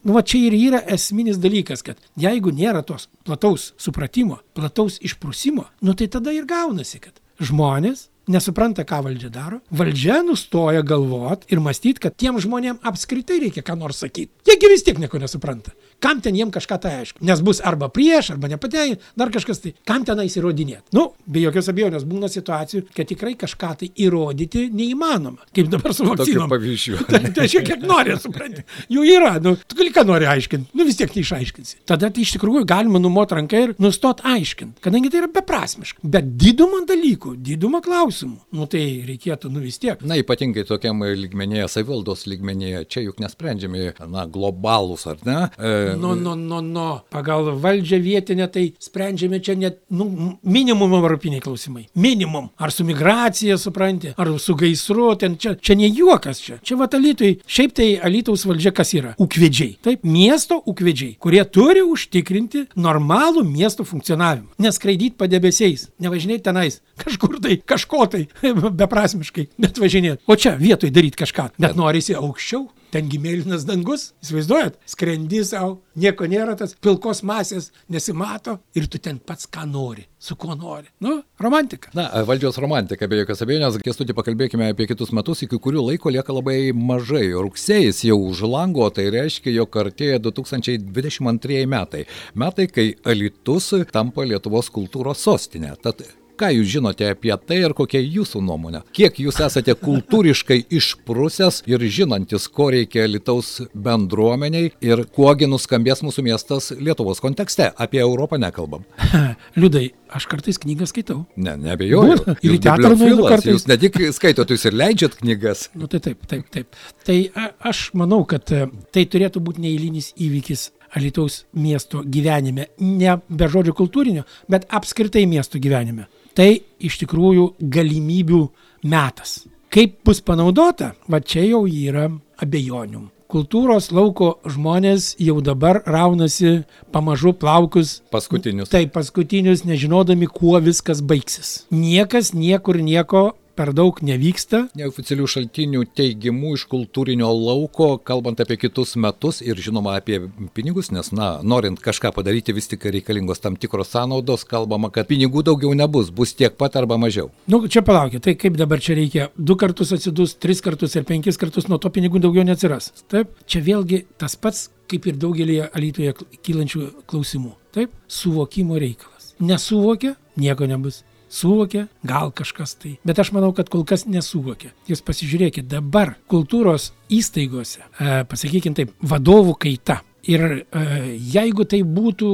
nu, 0.04 0.14
va, 0.16 0.22
čia 0.22 0.46
ir 0.48 0.56
yra 0.56 0.80
esminis 0.94 1.40
dalykas, 1.40 1.84
kad 1.86 2.00
jeigu 2.20 2.52
nėra 2.54 2.84
tos 2.86 3.08
plataus 3.26 3.72
supratimo, 3.80 4.40
plataus 4.56 4.98
išprusimo, 5.04 5.66
nu 5.84 5.96
tai 5.96 6.08
tada 6.12 6.34
ir 6.34 6.48
gaunasi, 6.48 7.02
kad 7.02 7.20
žmonės 7.40 8.08
nesupranta, 8.30 8.84
ką 8.86 9.00
valdžia 9.06 9.30
daro, 9.32 9.60
valdžia 9.74 10.20
nustoja 10.26 10.82
galvot 10.86 11.46
ir 11.50 11.62
mąstyti, 11.62 12.02
kad 12.04 12.16
tiem 12.16 12.38
žmonėm 12.42 12.80
apskritai 12.86 13.40
reikia 13.44 13.64
ką 13.66 13.76
nors 13.80 14.02
sakyti. 14.04 14.32
Jiegi 14.46 14.70
vis 14.70 14.86
tiek 14.86 15.00
nieko 15.02 15.20
nesupranta. 15.22 15.74
Kam 16.00 16.20
ten 16.24 16.36
jiem 16.36 16.50
kažką 16.52 16.78
tai 16.80 16.94
aišku? 17.02 17.20
Nes 17.26 17.42
bus 17.44 17.60
arba 17.64 17.90
prieš, 17.92 18.32
arba 18.34 18.48
nepatenkinti, 18.50 19.02
dar 19.20 19.32
kažkas 19.32 19.60
tai. 19.62 19.74
Kam 19.88 20.04
tenais 20.08 20.36
įrodinėti? 20.38 20.94
Nu, 20.96 21.10
be 21.28 21.42
jokios 21.44 21.68
abejonės 21.72 22.06
būna 22.08 22.30
situacijų, 22.32 22.86
kad 22.96 23.08
tikrai 23.10 23.34
kažką 23.40 23.72
tai 23.82 23.90
įrodyti 24.00 24.66
neįmanoma. 24.72 25.44
Kaip 25.56 25.70
dabar 25.72 25.94
su 25.96 26.06
vakcinom. 26.08 26.48
pavyzdžių. 26.50 26.98
Tai, 27.10 27.20
tai 27.34 27.46
šiek 27.50 27.64
tiek 27.66 27.82
nori, 27.86 28.14
supranti. 28.20 28.62
Jų 28.92 29.02
yra, 29.08 29.32
nu, 29.42 29.56
tu 29.68 29.76
gali 29.78 29.90
ką 29.94 30.04
nori 30.06 30.28
aiškinti, 30.30 30.70
nu 30.78 30.84
vis 30.86 30.98
tiek 30.98 31.10
neišaiškinsi. 31.16 31.80
Tada 31.88 32.10
tai 32.12 32.22
iš 32.22 32.34
tikrųjų 32.36 32.62
galima 32.68 33.00
numot 33.02 33.32
ranką 33.34 33.62
ir 33.64 33.72
nustot 33.82 34.22
aiškinti, 34.26 34.80
kadangi 34.84 35.10
tai 35.12 35.22
yra 35.24 35.30
beprasmiška. 35.34 36.04
Bet 36.14 36.32
didumą 36.40 36.84
dalykų, 36.88 37.34
didumą 37.44 37.82
klausimų, 37.84 38.36
nu 38.56 38.68
tai 38.70 38.84
reikėtų, 39.08 39.50
nu 39.52 39.62
vis 39.64 39.80
tiek. 39.82 40.00
Na, 40.06 40.18
ypatingai 40.20 40.64
tokiam 40.68 41.02
lygmenyje, 41.02 41.66
savivaldos 41.72 42.26
lygmenyje, 42.30 42.84
čia 42.92 43.04
juk 43.08 43.20
nesprendžiami, 43.24 43.90
na, 44.12 44.26
globalūs, 44.30 45.06
ar 45.10 45.20
ne? 45.26 45.40
E, 45.58 45.74
Nu, 45.96 46.14
nu, 46.14 46.34
nu, 46.34 46.60
nu. 46.60 46.86
Pagal 47.10 47.50
valdžią 47.60 48.00
vietinę 48.02 48.48
tai 48.52 48.72
sprendžiame 48.78 49.40
čia 49.40 49.56
net, 49.58 49.80
nu, 49.90 50.36
minimum 50.42 50.92
europiniai 50.98 51.40
klausimai. 51.40 51.86
Minimum. 51.94 52.50
Ar 52.56 52.72
su 52.72 52.84
migracija, 52.84 53.58
supranti, 53.58 54.14
ar 54.16 54.32
su 54.38 54.54
gaisru, 54.54 55.14
ten 55.16 55.36
čia, 55.36 55.54
čia 55.54 55.76
ne 55.78 55.88
juokas 55.88 56.40
čia. 56.44 56.58
Čia 56.62 56.76
va 56.80 56.88
alytui, 56.92 57.38
šiaip 57.46 57.74
tai 57.76 57.88
alytaus 58.02 58.44
valdžia 58.48 58.72
kas 58.76 58.94
yra? 58.94 59.14
Ukvedžiai. 59.20 59.76
Taip, 59.84 60.04
miesto 60.04 60.60
ukvedžiai, 60.66 61.16
kurie 61.22 61.44
turi 61.44 61.84
užtikrinti 61.86 62.66
normalų 62.76 63.44
miesto 63.48 63.86
funkcionavimą. 63.88 64.54
Neskraidyti 64.60 65.18
padebesiais, 65.20 65.88
nevažinėti 66.02 66.46
tenais, 66.48 66.80
kažkur 67.00 67.38
tai, 67.42 67.60
kažko 67.64 68.04
tai, 68.10 68.26
beprasmiškai, 68.82 69.48
bet 69.60 69.80
važinėti. 69.80 70.24
O 70.26 70.36
čia 70.36 70.56
vietoj 70.60 70.92
daryti 70.94 71.22
kažką, 71.24 71.50
bet 71.60 71.78
norisi 71.78 72.16
aukščiau. 72.18 72.68
Tengi 72.90 73.20
mėlynas 73.22 73.62
dangus, 73.68 74.10
įsivaizduojat, 74.24 74.78
skrendi 74.90 75.44
savo, 75.46 75.76
nieko 76.00 76.26
nėra, 76.30 76.56
tas 76.58 76.72
pilkos 76.74 77.22
masės 77.26 77.70
nesimato 77.92 78.56
ir 78.74 78.88
tu 78.90 78.98
ten 78.98 79.20
pats 79.22 79.46
ką 79.50 79.62
nori, 79.70 80.06
su 80.18 80.34
kuo 80.40 80.56
nori. 80.58 80.90
Nu, 81.04 81.20
romantika. 81.38 81.92
Na, 81.94 82.08
valdžios 82.26 82.58
romantika, 82.62 83.06
be 83.10 83.20
jokios 83.22 83.44
abejonės, 83.46 83.78
kestutį 83.86 84.16
pakalbėkime 84.18 84.72
apie 84.72 84.88
kitus 84.90 85.14
metus, 85.14 85.44
iki 85.46 85.60
kurių 85.62 85.86
laiko 85.92 86.10
lieka 86.10 86.34
labai 86.34 86.58
mažai. 86.74 87.28
Rugsėjas 87.30 88.02
jau 88.08 88.18
už 88.26 88.42
lango, 88.50 88.88
tai 88.94 89.06
reiškia, 89.14 89.54
jog 89.60 89.80
artėja 89.84 90.18
2022 90.26 91.62
metai. 91.70 92.06
Metai, 92.34 92.66
kai 92.70 92.88
Alitus 93.06 93.70
tampa 93.94 94.26
Lietuvos 94.26 94.72
kultūros 94.74 95.22
sostinė. 95.22 95.76
Tad 95.78 96.02
ką 96.40 96.50
jūs 96.54 96.70
žinote 96.72 97.10
apie 97.12 97.32
tai 97.46 97.60
ir 97.66 97.74
kokia 97.76 98.00
jūsų 98.00 98.40
nuomonė? 98.44 98.82
Kiek 98.96 99.18
jūs 99.22 99.40
esate 99.44 99.74
kultūriškai 99.78 100.62
išprusęs 100.80 101.62
ir 101.70 101.84
žinantis, 101.84 102.48
ko 102.48 102.70
reikia 102.74 103.06
Lietuvos 103.10 103.66
bendruomeniai 103.74 104.72
ir 104.84 105.04
kuogi 105.16 105.48
nuskambės 105.50 106.04
mūsų 106.06 106.24
miestas 106.26 106.70
Lietuvos 106.78 107.20
kontekste? 107.22 107.70
Apie 107.76 108.00
Europą 108.02 108.40
nekalbam. 108.40 108.86
Liudai, 109.60 109.90
aš 110.08 110.26
kartais 110.30 110.60
knygas 110.62 110.94
skaitau. 110.94 111.24
Ne, 111.36 111.56
nebejoju. 111.60 112.36
Ir 112.40 112.58
teatrą 112.62 112.94
bibliofilas, 112.96 113.36
kartais. 113.36 113.54
Jūs 113.54 113.68
ne 113.70 113.78
tik 113.84 114.00
skaitot, 114.16 114.52
jūs 114.54 114.66
ir 114.70 114.76
leidžiat 114.80 115.16
knygas. 115.20 115.68
Nu 115.76 115.90
tai 115.90 116.02
taip, 116.04 116.24
taip, 116.30 116.48
taip. 116.54 116.82
Tai 117.06 117.18
a, 117.34 117.50
aš 117.70 117.90
manau, 117.98 118.22
kad 118.28 118.52
e, 118.54 118.66
tai 118.94 119.06
turėtų 119.10 119.42
būti 119.44 119.66
neįlynis 119.66 120.14
įvykis 120.20 120.70
Alitaus 120.96 121.44
miesto 121.54 122.02
gyvenime. 122.02 122.66
Ne 122.82 123.18
be 123.28 123.46
žodžio 123.50 123.76
kultūrinio, 123.78 124.24
bet 124.50 124.66
apskritai 124.74 125.22
miesto 125.30 125.60
gyvenime. 125.62 126.08
Tai 126.36 126.50
iš 126.80 127.00
tikrųjų 127.02 127.54
galimybių 127.60 128.42
metas. 128.90 129.44
Kaip 129.70 130.00
bus 130.06 130.22
panaudota, 130.22 130.94
va 131.10 131.20
čia 131.22 131.44
jau 131.46 131.64
yra 131.68 132.08
abejonių. 132.42 133.06
Kultūros 133.30 133.92
lauko 133.94 134.40
žmonės 134.42 135.12
jau 135.22 135.36
dabar 135.38 135.84
raunasi 135.86 136.64
pamažu 136.90 137.30
plaukus 137.38 138.00
Paskutinius. 138.10 138.72
Taip, 138.72 138.90
paskutinius, 138.96 139.62
nežinodami, 139.62 140.26
kuo 140.26 140.58
viskas 140.58 140.98
baigsis. 140.98 141.52
Niekas 141.70 142.32
niekur 142.34 142.80
nieko 142.82 143.22
per 143.56 143.72
daug 143.76 143.98
nevyksta. 144.04 144.62
Neoficialių 144.78 145.26
šaltinių 145.30 145.84
teigimų 145.96 146.54
iš 146.56 146.64
kultūrinio 146.70 147.28
lauko, 147.34 147.92
kalbant 147.98 148.40
apie 148.42 148.58
kitus 148.60 148.96
metus 149.00 149.40
ir 149.44 149.60
žinoma 149.60 149.96
apie 149.98 150.20
pinigus, 150.56 150.90
nes, 150.94 151.12
na, 151.16 151.32
norint 151.42 151.80
kažką 151.82 152.12
padaryti, 152.16 152.54
vis 152.56 152.70
tik 152.70 152.86
reikalingos 152.96 153.42
tam 153.42 153.58
tikros 153.60 153.92
sąnaudos, 153.94 154.46
kalbama, 154.48 154.92
kad 154.94 155.08
pinigų 155.10 155.44
daugiau 155.46 155.74
nebus, 155.76 156.12
bus 156.14 156.34
tiek 156.38 156.56
pat 156.60 156.78
arba 156.80 156.98
mažiau. 157.00 157.30
Nu, 157.50 157.62
čia 157.68 157.84
palaukit, 157.86 158.24
tai 158.26 158.36
kaip 158.38 158.58
dabar 158.60 158.82
čia 158.82 158.98
reikia 158.98 159.30
du 159.36 159.56
kartus 159.60 159.94
atsidus, 159.96 160.36
tris 160.40 160.62
kartus 160.64 160.96
ir 160.96 161.06
penkis 161.08 161.40
kartus, 161.40 161.68
nuo 161.70 161.80
to 161.82 161.92
pinigų 161.92 162.22
daugiau 162.22 162.46
neatsiras. 162.46 162.92
Taip, 163.10 163.34
čia 163.50 163.64
vėlgi 163.66 164.04
tas 164.20 164.36
pats, 164.40 164.68
kaip 164.90 165.06
ir 165.06 165.20
daugelį 165.20 165.60
alytoje 165.68 166.16
kylančių 166.46 166.86
klausimų. 167.10 167.54
Taip, 167.76 167.94
suvokimo 168.10 168.80
reikalas. 168.82 169.34
Nesuvokia, 169.40 170.16
nieko 170.40 170.66
nebus. 170.68 171.04
Suvokia, 171.30 171.86
gal 172.02 172.32
kažkas 172.34 172.74
tai. 172.74 172.96
Bet 173.06 173.20
aš 173.22 173.30
manau, 173.36 173.52
kad 173.54 173.70
kol 173.70 173.84
kas 173.86 174.02
nesuvokia. 174.10 174.72
Jūs 174.90 175.04
pasižiūrėkite, 175.06 175.68
dabar 175.70 176.16
kultūros 176.30 176.90
įstaigose, 177.06 177.84
e, 177.86 178.22
pasakykime 178.26 178.74
taip, 178.80 178.94
vadovų 178.98 179.54
kaita. 179.62 180.00
Ir 180.26 180.46
e, 180.50 180.84
jeigu 181.32 181.64
tai 181.70 181.84
būtų 181.86 182.30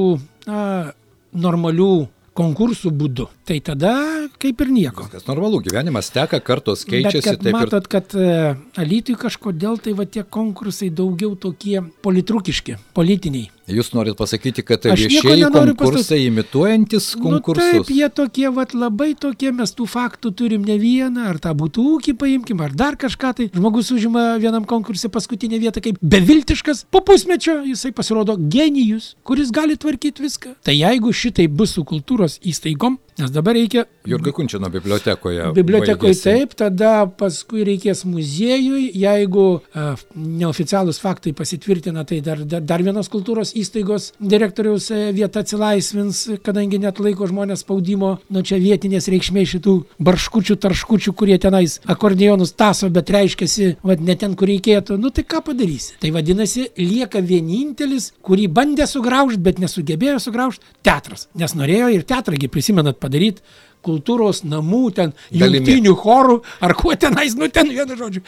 na, 0.49 0.61
normalių 1.37 2.07
konkursų 2.37 2.91
būdu, 2.93 3.27
tai 3.47 3.59
tada 3.65 3.93
kaip 4.41 4.61
ir 4.65 4.71
nieko. 4.73 5.07
Kas 5.09 5.25
normalu, 5.29 5.61
gyvenimas 5.65 6.11
teka, 6.13 6.39
kartos 6.45 6.83
keičiasi, 6.85 7.21
Bet 7.21 7.27
kad 7.29 7.41
taip 7.41 7.51
ir 7.51 7.57
matot, 7.57 7.89
kad 7.89 8.17
Alytui 8.77 9.17
kažkodėl 9.17 9.79
tai 9.81 9.95
va 9.97 10.05
tie 10.05 10.25
konkursai 10.25 10.91
daugiau 10.93 11.33
tokie 11.37 11.79
politrukiški, 12.05 12.77
politiniai. 12.97 13.49
Jūs 13.67 13.89
norit 13.95 14.15
pasakyti, 14.17 14.63
kad 14.65 14.81
tai 14.83 14.95
viešieji 14.95 15.47
konkursai 15.51 16.19
imituojantis 16.27 17.09
Nu, 17.17 17.23
konkursus. 17.23 17.71
taip, 17.71 17.89
jie 17.91 18.09
tokie, 18.09 18.47
vat, 18.53 18.73
labai 18.73 19.13
tokie, 19.19 19.51
mes 19.51 19.73
tų 19.75 19.87
faktų 19.89 20.31
turim 20.39 20.63
ne 20.67 20.77
vieną, 20.79 21.27
ar 21.31 21.39
tą 21.43 21.53
būtų 21.57 21.85
ūkį 21.97 22.13
paimkim, 22.19 22.61
ar 22.63 22.71
dar 22.75 22.95
kažką 22.99 23.33
tai. 23.37 23.49
Žmogus 23.55 23.91
užima 23.91 24.37
vienam 24.41 24.65
konkursui 24.65 25.09
paskutinę 25.13 25.59
vietą 25.59 25.81
kaip 25.83 25.97
beviltiškas, 26.01 26.85
po 26.91 27.01
pusmečio 27.01 27.59
jisai 27.67 27.91
pasirodo 27.95 28.37
genijus, 28.37 29.15
kuris 29.23 29.51
gali 29.51 29.77
tvarkyti 29.77 30.23
viską. 30.23 30.55
Tai 30.63 30.75
jeigu 30.77 31.11
šitai 31.13 31.47
bus 31.47 31.75
su 31.77 31.83
kultūros 31.83 32.39
įstaigom, 32.43 32.97
nes 33.17 33.31
dabar 33.33 33.57
reikia 33.57 33.85
Jurga 34.07 34.31
Kunčino 34.31 34.69
bibliotekoje. 34.71 35.51
Bibliotekoje 35.55 36.13
baigėsi. 36.13 36.23
taip, 36.23 36.53
tada 36.55 36.91
paskui 37.19 37.65
reikės 37.67 38.05
muziejui, 38.07 38.85
jeigu 38.95 39.45
uh, 39.57 40.03
neoficialūs 40.15 41.01
faktai 41.03 41.33
pasitvirtina, 41.35 42.05
tai 42.07 42.21
dar, 42.23 42.43
dar, 42.47 42.63
dar 42.63 42.83
vienos 42.85 43.09
kultūros 43.11 43.51
įstaigos 43.59 44.13
direktoriaus 44.19 44.89
e, 44.95 44.99
vieta 45.15 45.43
atsilaisvins, 45.43 46.21
kadangi 46.45 46.79
net 46.81 47.01
laiko 47.03 47.27
žmonės 47.27 47.65
spaudimo, 47.65 48.13
nu 48.31 48.43
čia 48.47 48.61
vietinės 48.63 49.09
reikšmės 49.11 49.51
šitų 49.55 49.75
barškučių, 50.07 50.57
tarškučių, 50.63 51.13
kurie 51.17 51.37
tenais 51.41 51.77
akordeonus 51.89 52.55
taso, 52.55 52.89
bet 52.93 53.11
reiškiasi, 53.13 53.73
vad 53.87 54.03
ne 54.03 54.15
ten, 54.19 54.37
kur 54.39 54.47
reikėtų, 54.51 54.99
nu 55.01 55.11
tai 55.11 55.25
ką 55.27 55.43
padarysi. 55.49 55.97
Tai 56.01 56.13
vadinasi, 56.15 56.69
lieka 56.79 57.19
vienintelis, 57.19 58.13
kurį 58.23 58.47
bandė 58.55 58.87
sugraužti, 58.87 59.43
bet 59.43 59.59
nesugebėjo 59.63 60.21
sugraužti- 60.23 60.63
teatras. 60.87 61.27
Nes 61.35 61.53
norėjo 61.59 61.91
ir 61.93 62.07
teatragi, 62.07 62.47
prisimenat, 62.47 62.99
padaryti 63.07 63.41
kultūros 63.87 64.43
namų, 64.47 64.83
ten 64.97 65.15
Dalimi. 65.31 65.61
jungtinių 65.63 65.95
chorų, 66.03 66.41
ar 66.65 66.75
kuo 66.77 66.95
tenais, 66.99 67.37
nu 67.39 67.47
ten 67.47 67.71
vienu 67.71 67.97
žodžiu. 67.99 68.23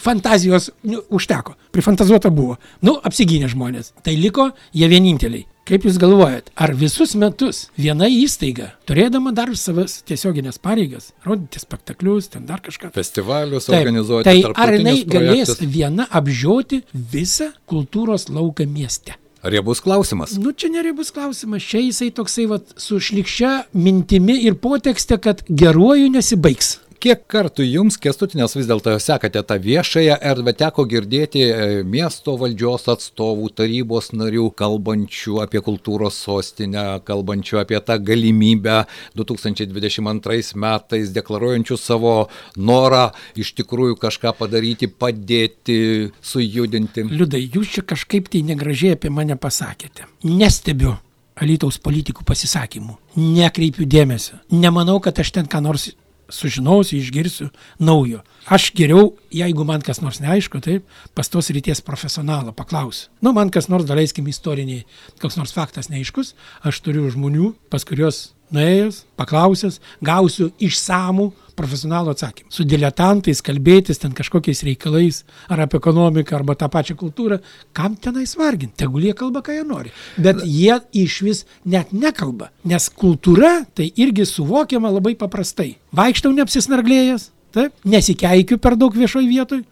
Fantazijos 0.00 0.70
nu, 0.86 1.02
užteko, 1.12 1.56
prifantazuota 1.74 2.30
buvo. 2.32 2.56
Nu, 2.86 2.94
apsigynė 3.04 3.50
žmonės. 3.50 3.92
Tai 4.06 4.14
liko 4.16 4.50
jie 4.76 4.88
vieninteliai. 4.90 5.46
Kaip 5.70 5.84
Jūs 5.86 5.98
galvojat, 6.02 6.48
ar 6.58 6.72
visus 6.74 7.12
metus 7.18 7.68
viena 7.78 8.08
įstaiga, 8.10 8.72
turėdama 8.88 9.30
dar 9.36 9.52
savas 9.58 10.00
tiesioginės 10.08 10.58
pareigas, 10.62 11.12
rodyti 11.26 11.60
spektaklius, 11.62 12.30
ten 12.32 12.46
dar 12.48 12.62
kažką. 12.64 12.90
Festivalius 12.96 13.68
Taip, 13.68 13.76
organizuoti. 13.78 14.26
tai 14.26 14.50
ar 14.50 14.72
jinai 14.74 14.96
galės 15.04 15.52
projektus. 15.52 15.70
viena 15.76 16.08
apžioti 16.10 16.80
visą 17.12 17.52
kultūros 17.70 18.26
lauką 18.34 18.66
mieste? 18.66 19.14
Riebus 19.42 19.80
klausimas. 19.80 20.36
Nu, 20.36 20.52
čia 20.52 20.68
neribus 20.68 21.10
klausimas. 21.10 21.64
Čia 21.64 21.80
jisai 21.80 22.10
toksai 22.12 22.44
vat, 22.50 22.74
su 22.76 23.00
šlikščia 23.00 23.52
mintimi 23.72 24.36
ir 24.44 24.58
potekste, 24.60 25.16
kad 25.16 25.40
geruoju 25.48 26.10
nesibaigs. 26.12 26.76
Kiek 27.00 27.22
kartų 27.32 27.64
jums, 27.64 27.96
kestutinės 27.96 28.52
vis 28.58 28.66
dėlto 28.68 28.92
sekate 29.00 29.40
tą 29.48 29.56
viešąją 29.64 30.18
erdvę, 30.20 30.52
teko 30.52 30.84
girdėti 30.84 31.46
e, 31.46 31.68
miesto 31.80 32.34
valdžios 32.36 32.84
atstovų, 32.92 33.46
tarybos 33.56 34.10
narių, 34.12 34.50
kalbančių 34.52 35.38
apie 35.40 35.62
kultūros 35.64 36.18
sostinę, 36.26 37.00
kalbančių 37.08 37.62
apie 37.62 37.80
tą 37.80 37.96
galimybę 38.04 38.82
2022 39.16 40.60
metais, 40.60 41.14
deklaruojančių 41.16 41.78
savo 41.80 42.14
norą 42.60 43.06
iš 43.32 43.54
tikrųjų 43.62 43.96
kažką 44.04 44.34
padaryti, 44.42 44.90
padėti, 44.92 45.78
sujudinti. 46.20 47.06
Liudai, 47.08 47.46
jūs 47.48 47.78
čia 47.78 47.86
kažkaip 47.94 48.28
tai 48.28 48.44
negražiai 48.50 48.98
apie 48.98 49.08
mane 49.08 49.40
pasakėte. 49.40 50.04
Nestebiu 50.28 50.98
Alytaus 51.40 51.78
politikų 51.80 52.26
pasisakymų. 52.28 52.98
Nekreipiu 53.16 53.86
dėmesio. 53.88 54.36
Nemanau, 54.52 54.98
kad 55.00 55.16
aš 55.22 55.30
ten 55.38 55.48
ką 55.48 55.62
nors 55.64 55.88
sužinosiu, 56.34 56.98
išgirsiu 56.98 57.50
naujo. 57.78 58.22
Aš 58.50 58.70
geriau, 58.76 59.14
jeigu 59.34 59.64
man 59.68 59.84
kas 59.84 60.00
nors 60.00 60.20
neaišku, 60.22 60.62
taip, 60.64 60.86
pas 61.14 61.28
tos 61.28 61.52
ryties 61.54 61.82
profesionalą 61.84 62.54
paklausiu. 62.56 63.10
Nu, 63.20 63.34
man 63.36 63.52
kas 63.52 63.68
nors, 63.68 63.86
daleiskim, 63.88 64.28
istoriniai, 64.30 64.86
koks 65.22 65.38
nors 65.38 65.54
faktas 65.54 65.90
neaiškus, 65.92 66.34
aš 66.66 66.82
turiu 66.84 67.10
žmonių, 67.12 67.54
pas 67.70 67.84
kuriuos 67.86 68.30
nuėjęs, 68.54 69.04
paklausęs, 69.20 69.78
gausiu 70.04 70.50
išsamų 70.62 71.30
profesionalų 71.60 72.14
atsakymą. 72.14 72.50
Su 72.52 72.64
diletantais 72.68 73.42
kalbėtis 73.44 74.00
ten 74.00 74.14
kažkokiais 74.16 74.62
reikalais, 74.66 75.22
ar 75.52 75.64
apie 75.66 75.80
ekonomiką, 75.80 76.38
arba 76.38 76.56
tą 76.58 76.70
pačią 76.72 76.96
kultūrą, 77.00 77.40
kam 77.76 77.96
tenais 78.00 78.34
varginti, 78.40 78.78
tegul 78.80 79.04
jie 79.04 79.14
kalba, 79.16 79.44
ką 79.44 79.58
jie 79.58 79.66
nori. 79.68 79.92
Bet 80.16 80.42
jie 80.46 80.80
iš 81.02 81.20
vis 81.26 81.44
net 81.64 81.92
nekalba, 81.92 82.50
nes 82.64 82.88
kultūra 82.90 83.60
tai 83.76 83.90
irgi 84.00 84.26
suvokiama 84.28 84.92
labai 84.96 85.16
paprastai. 85.20 85.74
Vaikštau 85.96 86.32
neapsisnarglėjęs, 86.38 87.30
taip, 87.56 87.76
nesikeikiu 87.84 88.60
per 88.62 88.78
daug 88.80 88.96
viešoj 88.96 89.28
vietoj, 89.28 89.64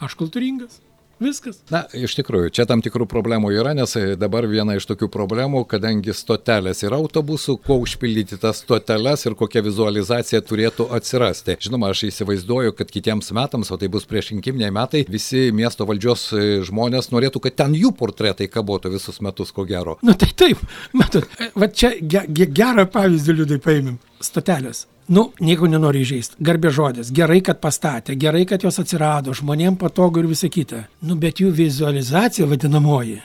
aš 0.00 0.16
kultūringas. 0.18 0.80
Viskas. 1.20 1.58
Na, 1.68 1.82
iš 1.92 2.14
tikrųjų, 2.16 2.48
čia 2.56 2.64
tam 2.64 2.80
tikrų 2.80 3.04
problemų 3.10 3.50
yra, 3.52 3.74
nes 3.76 3.92
e, 4.00 4.14
dabar 4.16 4.46
viena 4.48 4.78
iš 4.78 4.86
tokių 4.88 5.10
problemų, 5.12 5.66
kadangi 5.68 6.14
stotelės 6.16 6.80
yra 6.86 6.96
autobusų, 6.96 7.58
kuo 7.66 7.76
užpildyti 7.84 8.38
tas 8.40 8.62
stoteles 8.64 9.26
ir 9.28 9.36
kokia 9.36 9.60
vizualizacija 9.66 10.40
turėtų 10.40 10.88
atsirasti. 10.96 11.58
Žinoma, 11.60 11.92
aš 11.92 12.06
įsivaizduoju, 12.08 12.72
kad 12.78 12.88
kitiems 12.88 13.28
metams, 13.36 13.68
o 13.68 13.76
tai 13.76 13.92
bus 13.92 14.08
priešrinkiminiai 14.08 14.72
metai, 14.72 15.04
visi 15.12 15.50
miesto 15.52 15.84
valdžios 15.88 16.26
e, 16.32 16.44
žmonės 16.64 17.12
norėtų, 17.12 17.44
kad 17.44 17.60
ten 17.66 17.76
jų 17.76 17.92
portretai 18.00 18.48
kabotų 18.48 18.96
visus 18.96 19.20
metus, 19.20 19.52
ko 19.52 19.68
gero. 19.68 19.98
Nu 20.00 20.16
tai 20.16 20.32
taip, 20.32 20.64
matot, 20.96 21.28
va 21.52 21.68
čia 21.68 21.98
ge, 22.00 22.24
ge, 22.32 22.48
gerą 22.48 22.88
pavyzdį 22.88 23.42
liūdai 23.42 23.60
paėmėm. 23.60 24.00
Stotelės. 24.20 24.84
Nu, 25.10 25.30
nieko 25.42 25.66
nenori 25.66 26.04
įžeisti. 26.04 26.36
Garbė 26.44 26.70
žodis. 26.74 27.10
Gerai, 27.14 27.40
kad 27.42 27.58
pastatė, 27.62 28.14
gerai, 28.20 28.44
kad 28.46 28.62
jos 28.62 28.78
atsirado, 28.82 29.34
žmonėm 29.34 29.78
patogu 29.80 30.22
ir 30.22 30.28
visa 30.30 30.50
kita. 30.52 30.84
Nu, 31.02 31.16
bet 31.18 31.40
jų 31.42 31.50
vizualizacija 31.56 32.46
vadinamoji. 32.46 33.18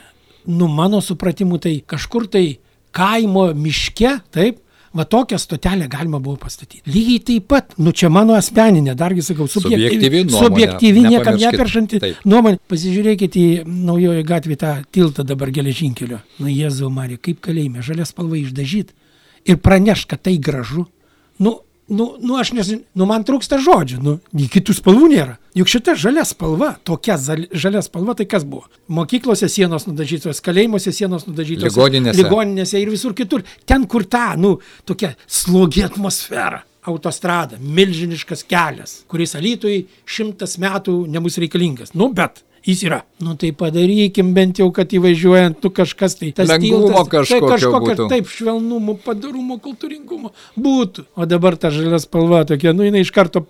Nu, 0.49 0.69
mano 0.71 1.01
supratimu, 1.03 1.59
tai 1.61 1.75
kažkur 1.85 2.25
tai 2.31 2.45
kaimo 2.95 3.49
miške, 3.53 4.15
taip, 4.33 4.63
va 4.95 5.05
tokią 5.05 5.37
stotelę 5.37 5.87
galima 5.91 6.19
buvo 6.23 6.39
pastatyti. 6.41 6.81
Lygiai 6.87 7.21
taip 7.27 7.47
pat, 7.51 7.77
nu 7.77 7.91
čia 7.91 8.09
mano 8.09 8.37
asmeninė, 8.39 8.95
dargi 8.95 9.25
sakau, 9.27 9.49
Subjektyvi 9.51 10.25
subjektyvi, 10.31 11.07
niekam 11.09 11.37
neperšanti 11.41 12.01
nuomonė. 12.23 12.61
Pasižiūrėkite 12.71 13.41
į 13.41 13.63
naujojo 13.67 14.23
gatvį 14.25 14.61
tą 14.63 14.75
tiltą 14.95 15.27
dabar 15.27 15.51
geležinkelio. 15.53 16.21
Nu, 16.39 16.47
Jėzau 16.49 16.89
Marija, 16.93 17.19
kaip 17.27 17.43
kalėjime, 17.43 17.83
žalias 17.85 18.15
spalva 18.15 18.39
išdažyt 18.39 18.95
ir 19.45 19.61
praneš, 19.61 20.05
kad 20.09 20.21
tai 20.25 20.37
gražu. 20.37 20.85
nu, 21.37 21.59
nu, 21.87 22.15
nu 22.19 22.37
aš 22.37 22.51
nežinau, 22.55 22.83
nu 22.97 23.05
man 23.05 23.23
trūksta 23.25 23.59
žodžių, 23.61 23.99
nu, 24.01 24.15
kitų 24.51 24.73
spalvų 24.79 25.09
nėra. 25.11 25.37
Juk 25.55 25.69
šita 25.69 25.93
žalia 25.99 26.25
spalva, 26.27 26.73
tokia 26.83 27.17
žalia 27.53 27.83
spalva, 27.85 28.15
tai 28.17 28.25
kas 28.29 28.45
buvo? 28.47 28.65
Mokyklose 28.91 29.49
sienos 29.51 29.85
nudažytos, 29.87 30.41
kalėjimuose 30.45 30.93
sienos 30.95 31.27
nudažytos. 31.29 31.69
Ligoninėse. 31.69 32.17
Ligoninėse 32.19 32.81
ir 32.81 32.91
visur 32.93 33.13
kitur. 33.17 33.45
Ten, 33.69 33.85
kur 33.91 34.07
ta, 34.09 34.33
nu, 34.39 34.57
tokia 34.87 35.13
slogi 35.27 35.85
atmosfera. 35.85 36.63
Autostrada, 36.85 37.57
milžiniškas 37.57 38.43
kelias, 38.45 38.99
kuris 39.09 39.31
alytui 39.37 39.87
šimtas 40.05 40.59
metų 40.61 40.99
nebus 41.09 41.39
reikalingas. 41.41 41.95
Nu, 41.97 42.11
bet 42.13 42.43
jis 42.65 42.83
yra. 42.87 43.03
Nu 43.21 43.35
tai 43.39 43.51
padarykim 43.55 44.33
bent 44.35 44.59
jau, 44.59 44.71
kad 44.75 44.91
įvažiuojant, 44.93 45.61
nu 45.63 45.69
kažkas 45.69 46.17
tai. 46.19 46.31
Tas 46.35 46.49
Lengvumo 46.49 46.89
tiltas- 46.89 47.29
tai 47.29 47.39
kažkokio, 47.41 47.79
būtų. 47.85 48.09
Taip, 48.09 48.27
švelnumo, 48.27 48.97
padarumo, 49.05 49.59
kultūringumo 49.61 50.31
būtų. 50.57 51.05
O 51.15 51.25
dabar 51.25 51.55
ta 51.57 51.69
žalia 51.69 51.99
spalva 51.99 52.45
tokia, 52.45 52.73
nu 52.73 52.83
jinai 52.83 53.01
iš 53.05 53.11
karto. 53.11 53.45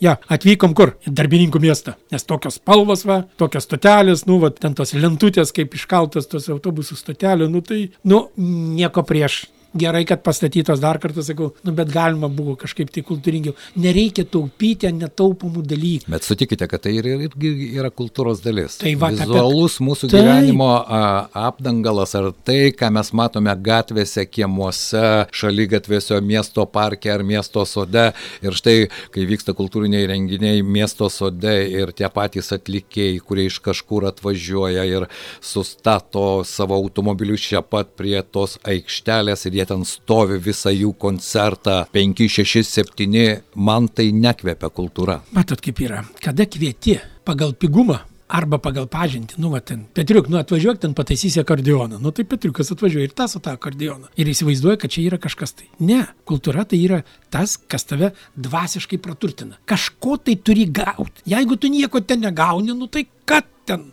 Ja, 0.00 0.16
atvykom 0.30 0.74
kur? 0.78 0.94
Į 1.08 1.10
darbininkų 1.10 1.58
miestą. 1.58 1.96
Nes 2.12 2.22
tokios 2.22 2.60
spalvos, 2.60 3.02
va, 3.04 3.24
tokios 3.36 3.66
stotelės, 3.66 4.26
nu, 4.26 4.38
va, 4.38 4.50
ten 4.50 4.74
tos 4.78 4.92
lentutės, 4.94 5.50
kaip 5.52 5.74
iškaltas 5.74 6.28
tos 6.30 6.46
autobusų 6.48 6.94
stotelė, 6.94 7.48
nu 7.50 7.60
tai, 7.60 7.90
nu, 8.04 8.28
nieko 8.38 9.02
prieš. 9.02 9.46
Gerai, 9.78 10.04
kad 10.08 10.22
pastatytos 10.26 10.80
dar 10.82 10.98
kartą, 11.02 11.22
sakau, 11.26 11.52
nu, 11.64 11.72
bet 11.76 11.90
galima 11.94 12.28
buvo 12.32 12.56
kažkaip 12.58 12.90
tai 12.94 13.02
kultūringiau. 13.06 13.54
Nereikia 13.78 14.24
taupyti 14.26 14.88
ant 14.88 15.02
netaupomų 15.04 15.62
dalykų. 15.70 16.08
Bet 16.10 16.26
sutikite, 16.26 16.66
kad 16.70 16.82
tai 16.82 16.96
ir- 16.98 17.08
irgi 17.28 17.52
yra 17.78 17.90
kultūros 17.90 18.42
dalis. 18.44 18.78
Tai 18.80 18.94
va, 19.00 19.10
apie- 19.12 19.26
Vizualus 19.28 19.78
mūsų 19.84 20.10
Taip. 20.10 20.18
gyvenimo 20.24 20.68
a, 20.86 21.28
apdangalas 21.48 22.14
ar 22.18 22.32
tai, 22.44 22.72
ką 22.72 22.90
mes 22.92 23.12
matome 23.12 23.54
gatvėse, 23.62 24.24
kiemuose, 24.30 25.26
šalygatvėse, 25.32 26.20
miesto 26.24 26.64
parke 26.66 27.10
ar 27.12 27.22
miesto 27.22 27.64
sode. 27.66 28.12
Ir 28.42 28.52
štai, 28.56 28.88
kai 29.14 29.26
vyksta 29.28 29.54
kultūriniai 29.58 30.08
renginiai 30.10 30.62
miesto 30.64 31.08
sode 31.12 31.54
ir 31.70 31.92
tie 31.92 32.08
patys 32.08 32.50
atlikėjai, 32.56 33.20
kurie 33.20 33.46
iš 33.50 33.60
kažkur 33.64 34.08
atvažiuoja 34.10 34.84
ir 34.88 35.06
sustato 35.40 36.44
savo 36.44 36.74
automobilius 36.78 37.40
čia 37.48 37.62
pat 37.62 37.94
prie 37.98 38.20
tos 38.22 38.58
aikštelės 38.68 39.46
ir 39.48 39.58
jie 39.60 39.66
ten 39.68 39.84
stovi 39.88 40.40
visą 40.42 40.72
jų 40.74 40.94
koncertą 41.00 41.80
5, 41.94 42.26
6, 42.34 42.62
7, 42.66 43.18
man 43.54 43.88
tai 43.88 44.10
nekvepia 44.16 44.72
kultūra. 44.74 45.20
Matot, 45.36 45.62
kaip 45.64 45.82
yra. 45.84 46.04
Kada 46.24 46.48
kvieti 46.48 46.98
pagal 47.28 47.54
pigumą 47.58 48.00
arba 48.28 48.58
pagal 48.60 48.86
pažintį, 48.90 49.38
nu, 49.40 49.50
va 49.54 49.60
ten, 49.64 49.86
Petriuk, 49.96 50.28
nu 50.28 50.38
atvažiuok 50.40 50.80
ten 50.82 50.94
pataisysi 50.96 51.40
akordeoną. 51.40 51.98
Nu, 52.02 52.12
tai 52.14 52.26
Petriukas 52.28 52.70
atvažiuoja 52.74 53.08
ir 53.08 53.14
tas 53.16 53.36
tą 53.38 53.54
akordeoną. 53.56 54.10
Ir 54.20 54.30
įsivaizduoja, 54.32 54.78
kad 54.82 54.92
čia 54.92 55.06
yra 55.08 55.20
kažkas 55.22 55.56
tai. 55.56 55.68
Ne, 55.80 56.02
kultūra 56.28 56.66
tai 56.68 56.80
yra 56.84 57.00
tas, 57.32 57.56
kas 57.56 57.88
tave 57.88 58.12
dvasiškai 58.36 59.00
praturtina. 59.04 59.58
Kažko 59.68 60.18
tai 60.28 60.36
turi 60.44 60.68
gauti. 60.68 61.24
Jeigu 61.32 61.56
tu 61.56 61.72
nieko 61.72 62.04
ten 62.04 62.20
negauni, 62.26 62.76
nu 62.76 62.90
tai 62.92 63.06
kad 63.28 63.48
ten? 63.68 63.88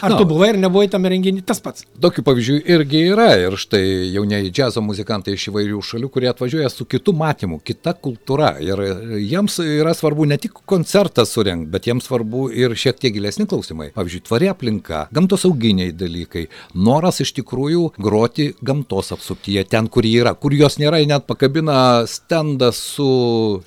Ar 0.00 0.14
Na. 0.14 0.18
tu 0.18 0.26
buvai 0.28 0.52
ar 0.54 0.58
nebuvai 0.60 0.88
tame 0.92 1.10
renginį, 1.12 1.44
tas 1.46 1.60
pats. 1.62 1.84
Tokių 2.00 2.24
pavyzdžių 2.26 2.58
irgi 2.74 3.02
yra 3.12 3.28
ir 3.40 3.56
štai 3.60 3.82
jaunieji 4.14 4.52
džiazo 4.54 4.82
muzikantai 4.84 5.34
iš 5.36 5.48
įvairių 5.50 5.80
šalių, 5.90 6.10
kurie 6.12 6.30
atvažiuoja 6.30 6.70
su 6.72 6.86
kitu 6.88 7.14
matymu, 7.16 7.60
kita 7.64 7.94
kultūra. 7.98 8.54
Ir 8.64 8.82
jiems 9.20 9.60
yra 9.64 9.94
svarbu 9.96 10.28
ne 10.30 10.38
tik 10.40 10.62
koncertą 10.70 11.26
surengti, 11.28 11.70
bet 11.72 11.88
jiems 11.90 12.08
svarbu 12.08 12.48
ir 12.54 12.74
šiek 12.78 13.00
tiek 13.00 13.14
gilesni 13.16 13.46
klausimai. 13.50 13.90
Pavyzdžiui, 13.96 14.24
tvari 14.28 14.50
aplinka, 14.52 15.06
gamtosauginiai 15.14 15.94
dalykai, 15.96 16.46
noras 16.74 17.20
iš 17.24 17.34
tikrųjų 17.40 17.90
groti 18.00 18.50
gamtos 18.64 19.12
apsuptyje, 19.14 19.66
ten, 19.70 19.88
kur 19.92 20.06
ji 20.06 20.16
yra, 20.22 20.34
kur 20.38 20.54
jos 20.56 20.78
nėra, 20.80 21.00
net 21.06 21.26
pakabina 21.28 22.06
stendą 22.10 22.70
su 22.76 23.08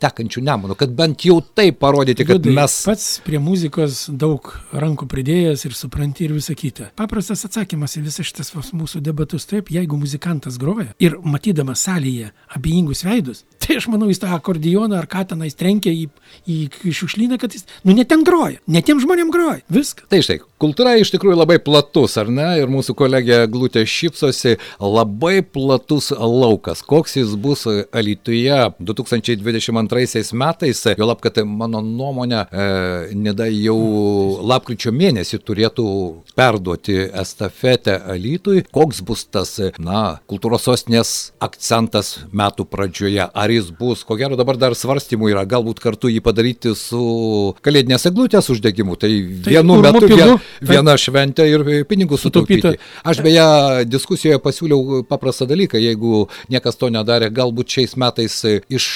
tekančiu 0.01 0.43
nemunu, 0.45 0.77
kad 0.79 0.93
bent 0.95 1.25
jau 1.27 1.39
tai 1.55 1.71
parodyti, 1.75 2.25
kad 2.27 2.39
Liudai, 2.39 2.55
mes... 2.61 2.77
Pats 2.87 3.07
prie 3.25 3.39
muzikos 3.41 4.05
daug 4.09 4.51
rankų 4.73 5.07
pridėjęs 5.11 5.65
ir 5.67 5.77
supranti 6.03 6.25
ir 6.25 6.33
visa 6.33 6.53
kita. 6.53 6.89
Paprastas 6.95 7.45
atsakymas 7.47 7.95
į 7.95 8.03
visas 8.03 8.27
šitas 8.27 8.51
mūsų 8.75 8.99
debatus 9.03 9.45
taip, 9.47 9.69
jeigu 9.71 9.95
muzikantas 9.95 10.57
groja 10.59 10.91
ir 10.99 11.15
matydamas 11.23 11.85
salėje 11.87 12.31
abejingus 12.51 13.03
veidus, 13.05 13.43
tai 13.63 13.77
aš 13.77 13.87
manau, 13.87 14.09
jis 14.11 14.19
tą 14.19 14.33
akordeoną 14.35 14.97
ar 14.99 15.07
ką 15.07 15.23
tenais 15.31 15.55
trenkia 15.55 15.93
į, 15.93 16.09
į 16.43 16.91
šiukšlyną, 16.91 17.39
kad 17.39 17.55
jis, 17.55 17.63
nu, 17.85 17.95
ne 17.95 18.03
ten 18.03 18.25
groja, 18.27 18.59
ne 18.67 18.81
tiem 18.83 18.99
žmonėm 18.99 19.31
groja, 19.31 19.61
viskas. 19.71 20.07
Tai 20.11 20.19
štai, 20.25 20.41
kultūra 20.59 20.97
iš 20.99 21.13
tikrųjų 21.13 21.37
labai 21.39 21.59
platus, 21.63 22.17
ar 22.19 22.31
ne? 22.31 22.49
Ir 22.59 22.71
mūsų 22.71 22.95
kolegė 22.99 23.43
Glutė 23.51 23.85
šypsosi, 23.87 24.57
labai 24.83 25.39
platus 25.43 26.11
laukas. 26.11 26.83
Koks 26.83 27.17
jis 27.21 27.33
bus 27.39 27.65
Alytuje 27.67 28.59
2022 28.83 30.35
metais, 30.35 30.83
jo 30.97 31.07
lab, 31.07 31.23
kad 31.23 31.39
mano 31.47 31.79
nuomonė, 31.83 32.43
e, 32.51 32.69
Nida 33.23 33.47
jau 33.51 33.79
lapkričio 34.43 34.91
mėnesį 34.95 35.39
turėtų 35.47 35.87
perduoti 36.35 36.99
estafetę 37.23 37.97
Alytui. 38.13 38.65
Koks 38.73 38.99
bus 39.07 39.25
tas, 39.31 39.55
na, 39.79 40.19
kultūros 40.29 40.67
sostinės 40.67 41.31
akcentas 41.43 42.13
metų 42.35 42.67
pradžioje? 42.67 43.29
Ar 43.31 43.53
jis 43.53 43.71
bus, 43.79 44.03
ko 44.03 44.19
gero 44.19 44.35
dabar 44.39 44.59
dar 44.59 44.75
svarstymų 44.77 45.31
yra, 45.31 45.47
galbūt 45.47 45.79
kartu 45.83 46.11
jį 46.11 46.19
padaryti 46.25 46.75
su 46.77 47.03
kalėdinės 47.63 48.09
eglutės 48.11 48.51
uždegimu. 48.51 48.99
Tai 48.99 49.13
Tai 49.13 49.51
vienu 49.51 49.79
metu 49.81 50.07
vien, 50.09 50.35
viena 50.63 50.95
šventė 50.97 51.45
ir 51.49 51.65
pinigus 51.89 52.23
sutaupyti. 52.25 52.75
Aš 53.05 53.21
beje 53.25 53.85
diskusijoje 53.89 54.39
pasiūliau 54.43 55.03
paprastą 55.09 55.47
dalyką, 55.49 55.81
jeigu 55.81 56.27
niekas 56.53 56.79
to 56.79 56.89
nedarė, 56.93 57.29
galbūt 57.33 57.77
šiais 57.77 57.97
metais 57.99 58.39
iš 58.69 58.87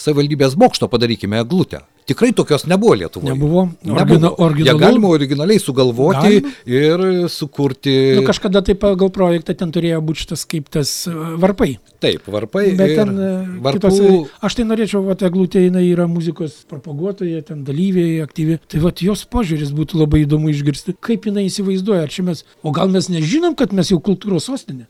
savivaldybės 0.00 0.56
bokšto 0.60 0.88
padarykime 0.92 1.42
eglutę. 1.44 1.84
Tikrai 2.04 2.32
tokios 2.36 2.66
nebuvo 2.68 2.94
Lietuvoje. 2.94 3.32
Nebuvo. 3.32 3.62
Origina- 3.86 4.28
Ją 4.28 4.44
originalu. 4.44 4.78
galima 4.78 5.08
originaliai 5.08 5.58
sugalvoti 5.58 6.20
Galima. 6.20 6.50
ir 6.66 7.28
sukurti. 7.32 7.94
Nu, 8.18 8.22
kažkada 8.28 8.60
tai 8.62 8.74
pagal 8.74 9.08
projektą 9.08 9.54
ten 9.56 9.72
turėjo 9.72 10.02
būti 10.04 10.24
šitas 10.26 10.44
kaip 10.44 10.68
tas 10.68 11.06
e, 11.08 11.14
varpai. 11.40 11.78
Taip, 12.04 12.26
varpai. 12.28 12.74
Bet 12.76 12.90
ir 12.92 12.96
ten 13.00 13.14
e, 13.16 13.30
varpų. 13.64 13.78
kitose, 13.78 14.10
aš 14.44 14.54
tai 14.58 14.66
norėčiau, 14.68 15.00
va, 15.06 15.16
eglutė 15.16 15.64
jinai 15.64 15.86
yra 15.88 16.04
muzikos 16.06 16.58
propaguotoja, 16.68 17.40
ten 17.48 17.64
dalyviai 17.64 18.20
aktyvi. 18.26 18.58
Tai 18.68 18.84
va, 18.84 18.92
jos 19.00 19.24
požiūris 19.24 19.72
būtų 19.72 20.02
labai 20.04 20.26
įdomu 20.26 20.52
išgirsti, 20.52 20.96
kaip 21.00 21.24
jinai 21.30 21.46
įsivaizduoja, 21.48 22.04
ar 22.04 22.12
čia 22.12 22.26
mes, 22.28 22.44
o 22.62 22.70
gal 22.70 22.92
mes 22.92 23.08
nežinom, 23.08 23.56
kad 23.56 23.72
mes 23.72 23.88
jau 23.88 23.96
kultūros 24.04 24.44
sostinė. 24.52 24.84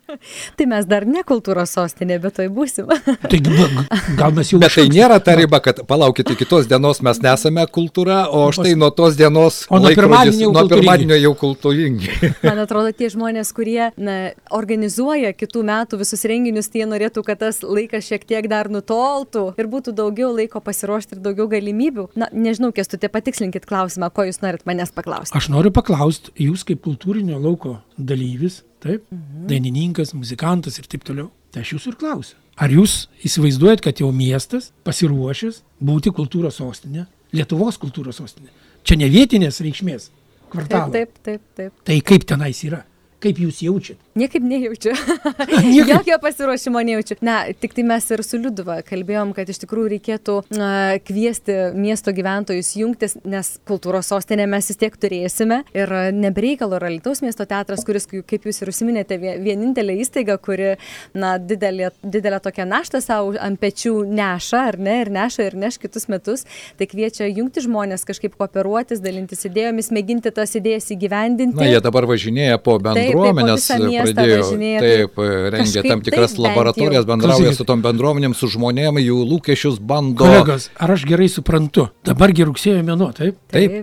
Tai 0.56 0.66
mes 0.70 0.86
dar 0.88 1.06
ne 1.08 1.22
kultūros 1.26 1.72
sostinė, 1.76 2.18
bet 2.22 2.36
toj 2.38 2.48
būsim. 2.54 2.90
Taigi, 3.32 3.52
ba- 3.54 3.98
gal 4.18 4.34
mes 4.36 4.52
jau... 4.52 4.60
Bet 4.62 4.74
tai 4.76 4.86
nėra 4.92 5.18
ta 5.24 5.36
riba, 5.38 5.60
kad 5.64 5.82
palaukite 5.88 6.36
kitos 6.38 6.68
dienos 6.70 7.02
mes 7.04 7.20
nesame 7.22 7.64
kultūra, 7.72 8.24
o 8.32 8.44
štai 8.54 8.74
nuo 8.78 8.90
tos 8.94 9.16
dienos 9.18 9.62
O 9.70 9.80
nuo 9.82 9.92
pirmadienio 9.96 10.48
jau 10.48 10.52
nuo 10.56 10.64
pirmadienio 10.70 11.18
jau 11.20 11.32
kultūringi. 11.38 12.10
Man 12.46 12.62
atrodo, 12.62 12.92
tie 12.96 13.10
žmonės, 13.12 13.52
kurie 13.56 13.90
na, 13.96 14.16
organizuoja 14.54 15.32
kitų 15.36 15.64
metų 15.68 16.00
visus 16.02 16.24
renginius, 16.28 16.70
tie 16.72 16.84
norėtų, 16.88 17.24
kad 17.26 17.42
tas 17.42 17.62
laikas 17.66 18.08
šiek 18.08 18.26
tiek 18.28 18.48
dar 18.50 18.70
nutoltų 18.72 19.48
ir 19.60 19.70
būtų 19.72 19.94
daugiau 19.98 20.32
laiko 20.34 20.62
pasiruošti 20.64 21.18
ir 21.18 21.24
daugiau 21.24 21.48
galimybių. 21.52 22.08
Na, 22.18 22.28
nežinau, 22.32 22.72
kestutė, 22.74 23.10
patikslinkit 23.12 23.66
klausimą, 23.68 24.12
ko 24.14 24.26
jūs 24.28 24.42
norit 24.44 24.66
manęs 24.68 24.94
paklausti. 24.94 25.36
Aš 25.38 25.50
noriu 25.52 25.72
paklausti, 25.74 26.34
jūs 26.48 26.66
kaip 26.68 26.82
kultūrinio 26.84 27.40
lauko 27.42 27.78
dalyvis, 27.98 28.62
taip, 28.82 29.06
mhm. 29.10 29.46
dainininkas, 29.50 30.14
muzikantas 30.18 30.78
ir 30.80 30.88
taip 30.90 31.06
toliau, 31.08 31.30
tai 31.54 31.64
aš 31.64 31.76
jūsų 31.76 31.92
ir 31.92 31.98
klausiu. 32.00 32.38
Ar 32.62 32.72
jūs 32.72 33.06
įsivaizduojat, 33.24 33.80
kad 33.84 34.02
jau 34.02 34.10
miestas 34.12 34.70
pasiruošęs 34.84 35.62
būti 35.80 36.12
kultūros 36.14 36.60
sostinė, 36.60 37.08
Lietuvos 37.32 37.78
kultūros 37.80 38.18
sostinė? 38.20 38.50
Čia 38.84 38.98
ne 39.00 39.06
vietinės 39.08 39.62
reikšmės 39.64 40.10
Taip, 40.10 40.50
kvartalas. 40.52 40.92
taip, 40.92 41.14
taip, 41.24 41.44
taip. 41.56 41.72
Tai 41.88 41.96
kaip 42.04 42.26
tenais 42.28 42.58
yra? 42.66 42.82
Kaip 43.22 43.38
jūs 43.38 43.60
jaučiat? 43.62 43.98
Niekaip 44.18 44.42
nejaučiu. 44.44 44.92
Jokio 45.88 46.16
pasiruošimo 46.20 46.80
nejaučiu. 46.82 47.16
Na, 47.24 47.36
tik 47.54 47.76
tai 47.76 47.84
mes 47.86 48.08
ir 48.10 48.22
su 48.26 48.40
Liuduva 48.40 48.80
kalbėjom, 48.84 49.30
kad 49.36 49.48
iš 49.48 49.60
tikrųjų 49.62 49.92
reikėtų 49.94 50.34
na, 50.58 50.70
kviesti 51.06 51.54
miesto 51.78 52.12
gyventojus 52.12 52.72
jungtis, 52.80 53.14
nes 53.22 53.54
kultūros 53.68 54.10
sostinė 54.10 54.48
mes 54.50 54.68
vis 54.72 54.80
tiek 54.80 54.96
turėsime. 54.98 55.60
Ir 55.76 55.92
nebereikalo 56.16 56.80
yra 56.80 56.90
Lietuvos 56.92 57.22
miesto 57.22 57.46
teatras, 57.48 57.84
kuris, 57.86 58.08
kaip 58.10 58.48
jūs 58.48 58.58
ir 58.64 58.72
užsiminėte, 58.72 59.20
vie- 59.22 59.36
vienintelė 59.44 59.96
įstaiga, 60.02 60.36
kuri 60.42 60.74
na, 61.14 61.36
didelė, 61.38 61.92
didelę 62.02 62.42
tokią 62.42 62.66
naštą 62.68 63.00
savo 63.06 63.36
ant 63.38 63.60
pečių 63.62 63.94
neša, 64.10 64.64
ar 64.72 64.80
ne, 64.82 64.98
ir 65.06 65.12
neša, 65.14 65.46
ir 65.52 65.58
neš 65.62 65.78
kitus 65.86 66.10
metus. 66.10 66.44
Tai 66.76 66.90
kviečia 66.90 67.30
jungti 67.30 67.62
žmonės, 67.68 68.04
kažkaip 68.08 68.34
kooperuotis, 68.34 69.00
dalintis 69.04 69.46
idėjomis, 69.46 69.92
mėginti 69.94 70.34
tas 70.34 70.58
idėjas 70.58 70.90
įgyvendinti. 70.96 71.62
Na, 71.62 71.70
jie 71.70 71.80
dabar 71.84 72.10
važinėja 72.10 72.58
po 72.58 72.72
po 72.72 72.80
bendruomenės, 73.12 73.62
visą 73.62 73.78
miestą 73.82 74.06
pradėjo 74.08 74.40
važinėja, 74.42 74.80
taip, 74.82 75.14
tai 75.16 75.28
rengia 75.54 75.66
kažkaip 75.66 75.90
tam 75.92 76.02
tikras 76.08 76.34
taip 76.34 76.42
laboratorijas, 76.46 77.06
bendrauja 77.08 77.38
Klausykit. 77.44 77.60
su 77.60 77.68
tom 77.68 77.84
bendruomenėm, 77.84 78.34
su 78.38 78.50
žmonėm, 78.56 78.98
jų 79.02 79.20
lūkesčius 79.34 79.78
bando. 79.78 80.24
Kolegos, 80.24 80.68
ar 80.80 80.94
aš 80.96 81.06
gerai 81.08 81.28
suprantu? 81.32 81.88
Dabargi 82.08 82.48
rugsėjo 82.48 82.82
mėnuo, 82.86 83.12
taip? 83.16 83.38
Taip. 83.52 83.82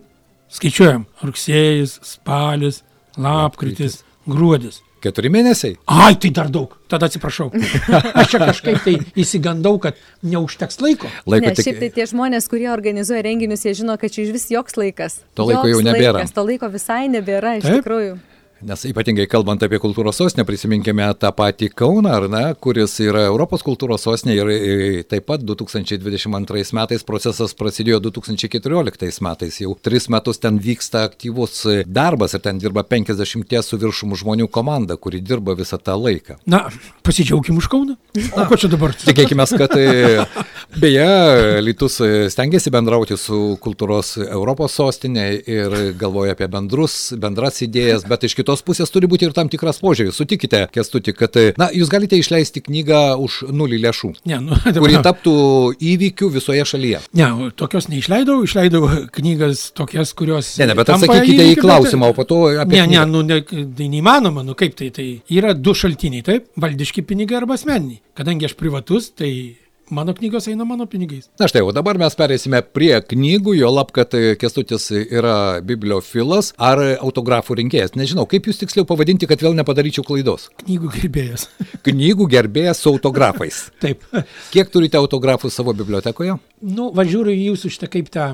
Skaičiuojam. 0.49 1.05
Rugsėjais, 1.21 1.99
spalis, 2.09 2.83
lapkritis, 3.17 4.01
gruodis. 4.29 4.81
Keturi 4.99 5.29
mėnesiai? 5.31 5.77
Ai, 5.87 6.15
tai 6.19 6.27
dar 6.35 6.49
daug. 6.51 6.73
Tada 6.91 7.07
atsiprašau. 7.07 7.45
Aš 8.19 8.33
čia 8.33 8.39
kažkaip 8.41 8.81
tai 8.83 8.95
įsigandau, 9.15 9.77
kad 9.79 9.95
neužteks 10.27 10.81
laiko. 10.83 11.07
Laiko 11.23 11.47
Ne, 11.47 11.53
tik... 11.55 11.69
šiaip 11.69 11.79
tai 11.79 11.89
tie 11.95 12.07
žmonės, 12.09 12.49
kurie 12.51 12.67
organizuoja 12.73 13.23
renginius, 13.23 13.63
jie 13.63 13.77
žino, 13.79 13.95
kad 14.01 14.11
čia 14.11 14.25
iš 14.25 14.33
vis 14.35 14.49
joks 14.51 14.75
laikas. 14.75 15.21
To 15.39 15.45
laiko 15.47 15.63
Joks 15.69 15.77
jau 15.77 15.85
nebėra. 15.87 16.17
Laikas, 16.19 16.35
to 16.35 16.43
laiko 16.43 16.67
visai 16.73 17.05
nebėra, 17.13 17.55
iš 17.61 17.69
Taip. 17.69 17.79
tikrųjų. 17.79 18.17
Nes 18.59 18.81
ypatingai 18.83 19.23
kalbant 19.31 19.61
apie 19.63 19.77
kultūros 19.79 20.17
sostinę, 20.19 20.43
prisiminkime 20.43 21.05
tą 21.15 21.29
patį 21.31 21.69
Kauną, 21.79 22.11
ar 22.11 22.25
ne, 22.27 22.41
kuris 22.59 22.97
yra 22.99 23.21
Europos 23.29 23.61
kultūros 23.63 24.03
sostinė 24.03 24.33
ir 24.35 24.49
e, 24.51 25.03
taip 25.07 25.29
pat 25.29 25.45
2022 25.47 26.75
metais 26.75 27.05
procesas 27.07 27.55
prasidėjo 27.55 28.01
2014 28.09 29.23
metais. 29.23 29.59
Jau 29.63 29.71
tris 29.79 30.09
metus 30.11 30.43
ten 30.43 30.57
vyksta 30.59 31.05
aktyvus 31.07 31.61
darbas 31.87 32.35
ir 32.35 32.43
ten 32.43 32.59
dirba 32.59 32.83
50 32.83 33.55
su 33.63 33.79
viršum 33.79 34.17
žmonių 34.19 34.49
komanda, 34.51 34.99
kuri 34.99 35.21
dirba 35.23 35.55
visą 35.55 35.79
tą 35.79 35.95
laiką. 35.95 36.41
Na, 36.43 36.65
pasidžiaugim 37.07 37.63
už 37.63 37.71
Kauną. 37.71 37.95
O 38.35 38.45
ko 38.49 38.59
čia 38.59 38.67
dabar? 38.75 38.91
Tikėkime, 39.07 39.47
kad 39.55 39.77
beje, 40.83 41.07
Litus 41.63 42.01
e, 42.03 42.11
stengiasi 42.27 42.75
bendrauti 42.75 43.15
su 43.15 43.55
kultūros 43.63 44.17
Europos 44.27 44.75
sostinė 44.75 45.29
ir 45.47 45.79
galvoja 45.95 46.35
apie 46.35 46.51
bendrus, 46.51 46.99
bendras 47.15 47.63
idėjas, 47.63 48.03
bet 48.09 48.27
iš 48.27 48.35
kitos 48.49 48.63
pusės 48.65 48.89
turi 48.89 49.07
būti 49.09 49.27
ir 49.27 49.33
tam 49.37 49.49
tikras 49.51 49.77
požiūris. 49.83 50.17
Sutikite, 50.17 50.63
Kestuti, 50.73 51.13
kad 51.13 51.35
na, 51.59 51.69
jūs 51.73 51.89
galite 51.91 52.17
išleisti 52.17 52.63
knygą 52.65 53.17
už 53.21 53.43
nulį 53.53 53.81
lėšų, 53.85 54.09
Ne, 54.29 54.39
nu, 54.41 54.57
kuri 54.81 54.97
dabar, 54.97 55.05
taptų 55.05 55.33
įvykių 55.77 56.29
visoje 56.33 56.65
šalyje. 56.65 57.01
ne, 57.13 57.51
tokios 57.55 57.89
neišleidau, 57.91 58.41
išleidau 58.47 58.89
knygas 59.13 59.69
tokias, 59.77 60.13
kurios... 60.17 60.55
Ne, 60.59 60.69
ne, 60.71 60.77
bet 60.79 60.89
atsakykite 60.89 61.45
į 61.45 61.53
įvykiu, 61.53 61.61
bet- 61.61 61.65
klausimą, 61.67 62.09
o 62.09 62.17
po 62.17 62.25
to 62.25 62.41
apie... 62.55 62.79
Ne, 62.79 62.87
ne, 62.87 62.97
knygą. 62.97 63.05
nu, 63.13 63.23
ne, 63.29 63.39
tai 63.77 63.89
neįmanoma, 63.93 64.43
nu 64.47 64.57
kaip 64.57 64.77
tai, 64.79 64.89
tai 64.95 65.07
yra 65.37 65.53
du 65.53 65.75
šaltiniai, 65.77 66.25
taip, 66.25 66.49
valdiški 66.59 67.05
pinigai 67.05 67.39
arba 67.43 67.57
asmeniniai. 67.59 68.01
Kadangi 68.17 68.49
aš 68.49 68.57
privatus, 68.59 69.11
tai 69.13 69.31
mano 69.89 70.13
knygos 70.13 70.47
eina 70.51 70.65
mano 70.65 70.87
pinigais. 70.89 71.29
Na 71.39 71.47
štai, 71.49 71.63
o 71.65 71.73
dabar 71.75 71.99
mes 72.01 72.15
perėsime 72.17 72.61
prie 72.65 72.91
knygų, 73.01 73.55
jo 73.59 73.71
lab, 73.73 73.93
kad 73.95 74.13
e, 74.17 74.35
Kestutis 74.39 74.89
yra 74.93 75.61
bibliofilas 75.65 76.53
ar 76.57 76.81
autografų 76.99 77.59
rinkėjas. 77.61 77.95
Nežinau, 77.99 78.27
kaip 78.29 78.49
jūs 78.49 78.61
tiksliau 78.61 78.87
pavadinti, 78.89 79.29
kad 79.29 79.41
vėl 79.43 79.57
nepadaryčiau 79.57 80.05
klaidos. 80.07 80.49
Knygų 80.63 80.93
gerbėjas. 80.99 81.49
Knygų 81.87 82.29
gerbėjas 82.35 82.83
su 82.83 82.93
autografais. 82.93 83.65
taip. 83.83 84.05
Kiek 84.53 84.71
turite 84.73 84.99
autografų 85.01 85.51
savo 85.53 85.75
bibliotekoje? 85.77 86.39
Nu, 86.61 86.89
važiuoju 86.95 87.35
į 87.35 87.51
jūsų 87.51 87.75
šitą 87.75 87.91
kaip 87.91 88.13
tą 88.13 88.31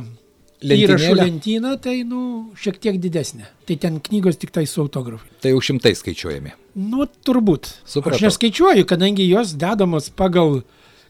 įrašų 0.63 1.15
lentyną, 1.19 1.75
tai, 1.81 1.99
nu, 2.07 2.51
šiek 2.59 2.79
tiek 2.81 2.99
didesnė. 3.01 3.47
Tai 3.67 3.77
ten 3.81 3.99
knygos 4.03 4.39
tik 4.41 4.53
tai 4.55 4.65
su 4.69 4.83
autografai. 4.83 5.27
Tai 5.43 5.53
jau 5.53 5.61
šimtai 5.63 5.93
skaičiuojami. 5.97 6.55
Nu, 6.75 7.05
turbūt. 7.27 7.69
Supratau. 7.87 8.17
Aš 8.17 8.25
neskaičiuoju, 8.29 8.87
kadangi 8.89 9.27
jos 9.29 9.55
dedamos 9.59 10.09
pagal, 10.15 10.61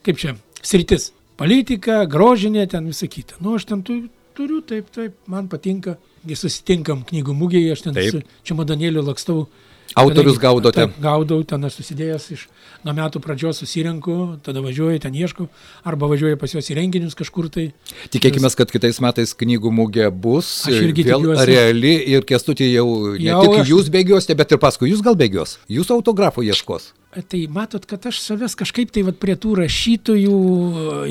kaip 0.06 0.18
čia, 0.22 0.36
sritis. 0.66 1.12
Politika, 1.36 2.04
grožinė, 2.08 2.64
ten 2.72 2.86
visą 2.88 3.10
kitą. 3.12 3.36
Nu, 3.44 3.58
aš 3.60 3.66
ten 3.68 3.82
tu, 3.84 4.06
turiu, 4.38 4.62
taip, 4.64 4.88
taip, 4.96 5.18
man 5.28 5.50
patinka. 5.52 5.98
Kai 6.26 6.34
susitinkam 6.40 7.04
knygų 7.06 7.36
mugėje, 7.38 7.74
aš 7.76 7.82
ten 7.86 7.94
Taip. 7.94 8.10
su 8.16 8.22
čemodanėliu 8.50 9.04
lakstau. 9.06 9.44
Autorius 9.96 10.40
gaudote? 10.42 10.80
Taip, 10.88 10.96
gaudau, 11.04 11.44
ten 11.46 11.62
aš 11.68 11.76
susidėjęs 11.78 12.24
iš 12.34 12.48
nuo 12.84 12.96
metų 12.98 13.20
pradžios 13.22 13.60
susirenku, 13.62 14.16
tada 14.44 14.64
važiuoju, 14.66 14.98
ten 15.04 15.14
ieškau, 15.14 15.46
arba 15.86 16.10
važiuoju 16.10 16.40
pas 16.42 16.56
juos 16.56 16.72
į 16.74 16.80
renginius 16.80 17.14
kažkur 17.20 17.52
tai. 17.54 17.68
Tikėkime, 18.16 18.50
kad 18.58 18.74
kitais 18.74 18.98
metais 19.06 19.36
knygų 19.38 19.70
mugė 19.78 20.10
bus 20.10 20.50
Aš 20.66 20.82
irgi 20.88 21.06
vėl 21.06 21.22
tikiuosi. 21.22 21.46
reali 21.52 21.94
ir 22.16 22.26
kestutį 22.26 22.72
jau 22.74 22.88
ne 23.14 23.30
Jau 23.30 23.44
tik 23.46 23.60
aš- 23.62 23.70
jūs 23.76 23.94
bėgiosite, 23.94 24.36
bet 24.42 24.52
ir 24.52 24.58
paskui 24.58 24.90
jūs 24.90 25.06
gal 25.06 25.14
bėgios. 25.16 25.60
Jūs 25.70 25.94
autografų 25.94 26.50
ieškos. 26.50 26.90
Tai 27.16 27.42
matot, 27.56 27.86
kad 27.88 28.06
aš 28.10 28.20
savęs 28.20 28.58
kažkaip 28.60 28.92
tai 28.92 29.06
vat, 29.08 29.16
prie 29.22 29.38
tų 29.40 29.54
rašytojų 29.62 30.40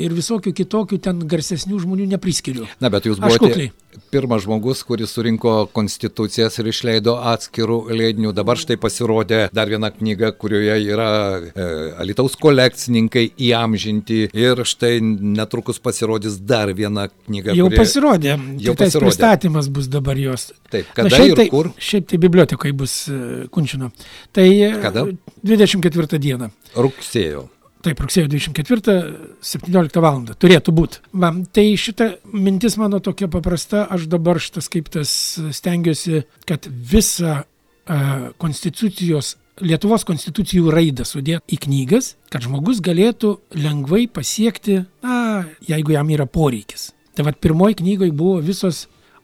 ir 0.03 0.13
visokių 0.13 0.53
kitokių 0.61 0.99
ten 1.01 1.23
garsesnių 1.25 1.79
žmonių 1.81 2.05
nepriskiriu. 2.13 2.67
Na, 2.83 2.91
bet 2.93 3.09
jūs 3.09 3.21
buvote 3.21 3.71
pirmas 4.11 4.43
žmogus, 4.43 4.83
kuris 4.83 5.13
surinko 5.15 5.53
konstitucijas 5.75 6.59
ir 6.59 6.69
išleido 6.71 7.15
atskirų 7.31 7.77
leidinių. 7.95 8.33
Dabar 8.35 8.59
štai 8.59 8.77
pasirodė 8.81 9.45
dar 9.55 9.69
viena 9.71 9.91
knyga, 9.93 10.31
kurioje 10.35 10.77
yra 10.83 11.09
e, 11.39 11.67
Alitaus 12.01 12.35
kolekcininkai 12.39 13.27
įamžinti 13.47 14.25
ir 14.35 14.63
štai 14.67 14.99
netrukus 15.03 15.79
pasirodys 15.83 16.37
dar 16.39 16.73
viena 16.75 17.07
knyga. 17.09 17.55
Jau 17.57 17.69
kuri- 17.69 17.79
pasirodė. 17.79 18.35
Jau 18.35 18.75
Tiktais 18.75 18.95
pasirodė. 18.95 19.05
pristatymas 19.07 19.69
bus 19.71 19.89
dabar 19.91 20.19
jos. 20.19 20.49
Taip, 20.71 20.89
Na, 20.91 20.95
kada 20.99 21.15
šiaip 21.15 21.31
ir 21.31 21.39
tai, 21.39 21.47
kur? 21.53 21.71
Šiaip 21.79 22.09
tai 22.11 22.19
bibliotekoje 22.25 22.73
bus 22.75 22.97
e, 23.07 23.47
Kunčino. 23.53 23.91
Tai 24.35 24.47
e, 24.49 24.71
Kada? 24.83 25.05
24 25.45 25.94
dieną. 26.21 26.51
Rugsėjo. 26.75 27.47
Taip, 27.85 27.99
rugsėjo 28.01 28.29
24, 28.31 28.93
17 29.45 30.01
val. 30.01 30.23
turėtų 30.41 30.73
būti. 30.73 31.01
Man, 31.13 31.43
tai 31.45 31.67
šita 31.77 32.15
mintis 32.33 32.79
mano 32.81 32.97
tokia 32.99 33.27
paprasta, 33.29 33.83
aš 33.93 34.07
dabar 34.09 34.39
šitas 34.41 34.69
kaip 34.73 34.89
tas 34.89 35.11
stengiuosi, 35.53 36.23
kad 36.49 36.65
visą 36.65 37.43
uh, 37.43 38.29
konstitucijos, 38.41 39.35
Lietuvos 39.63 40.03
konstitucijų 40.03 40.67
raidą 40.73 41.05
sudėti 41.07 41.55
į 41.55 41.57
knygas, 41.63 42.09
kad 42.27 42.43
žmogus 42.43 42.81
galėtų 42.83 43.37
lengvai 43.55 44.01
pasiekti, 44.11 44.81
na, 45.05 45.45
jeigu 45.63 45.93
jam 45.93 46.09
yra 46.11 46.25
poreikis. 46.27 46.89
Tai 47.15 47.23
vad 47.29 47.37
pirmoji 47.39 47.77
knygoje 47.79 48.11
buvo 48.11 48.41
visos 48.43 48.81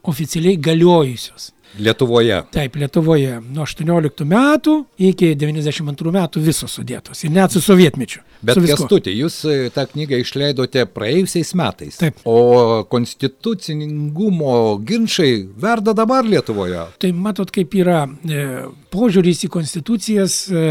oficialiai 0.07 0.55
galiojusios. 0.55 1.49
Lietuvoje. 1.79 2.41
Taip, 2.51 2.75
Lietuvoje 2.75 3.37
nuo 3.53 3.65
18 3.65 4.25
metų 4.27 4.75
iki 4.99 5.31
92 5.39 6.13
metų 6.15 6.43
visos 6.43 6.75
sudėtos. 6.77 7.23
Ir 7.25 7.33
net 7.35 7.55
su 7.55 7.61
sovietmečiu. 7.63 8.21
Bet 8.41 8.57
su 8.57 8.65
kestutį, 8.65 9.13
jūs 9.21 9.37
e, 9.45 9.57
tą 9.73 9.85
knygą 9.91 10.19
išleidote 10.23 10.85
praėjusiais 10.91 11.53
metais. 11.57 11.99
Taip. 12.01 12.21
O 12.27 12.83
konstituciningumo 12.91 14.53
ginčiai 14.87 15.43
verda 15.61 15.95
dabar 15.97 16.27
Lietuvoje. 16.27 16.87
Tai 17.01 17.11
matot, 17.15 17.51
kaip 17.53 17.75
yra 17.79 18.03
e, 18.07 18.47
požiūris 18.93 19.45
į 19.47 19.51
konstitucijas 19.53 20.41
e, 20.49 20.65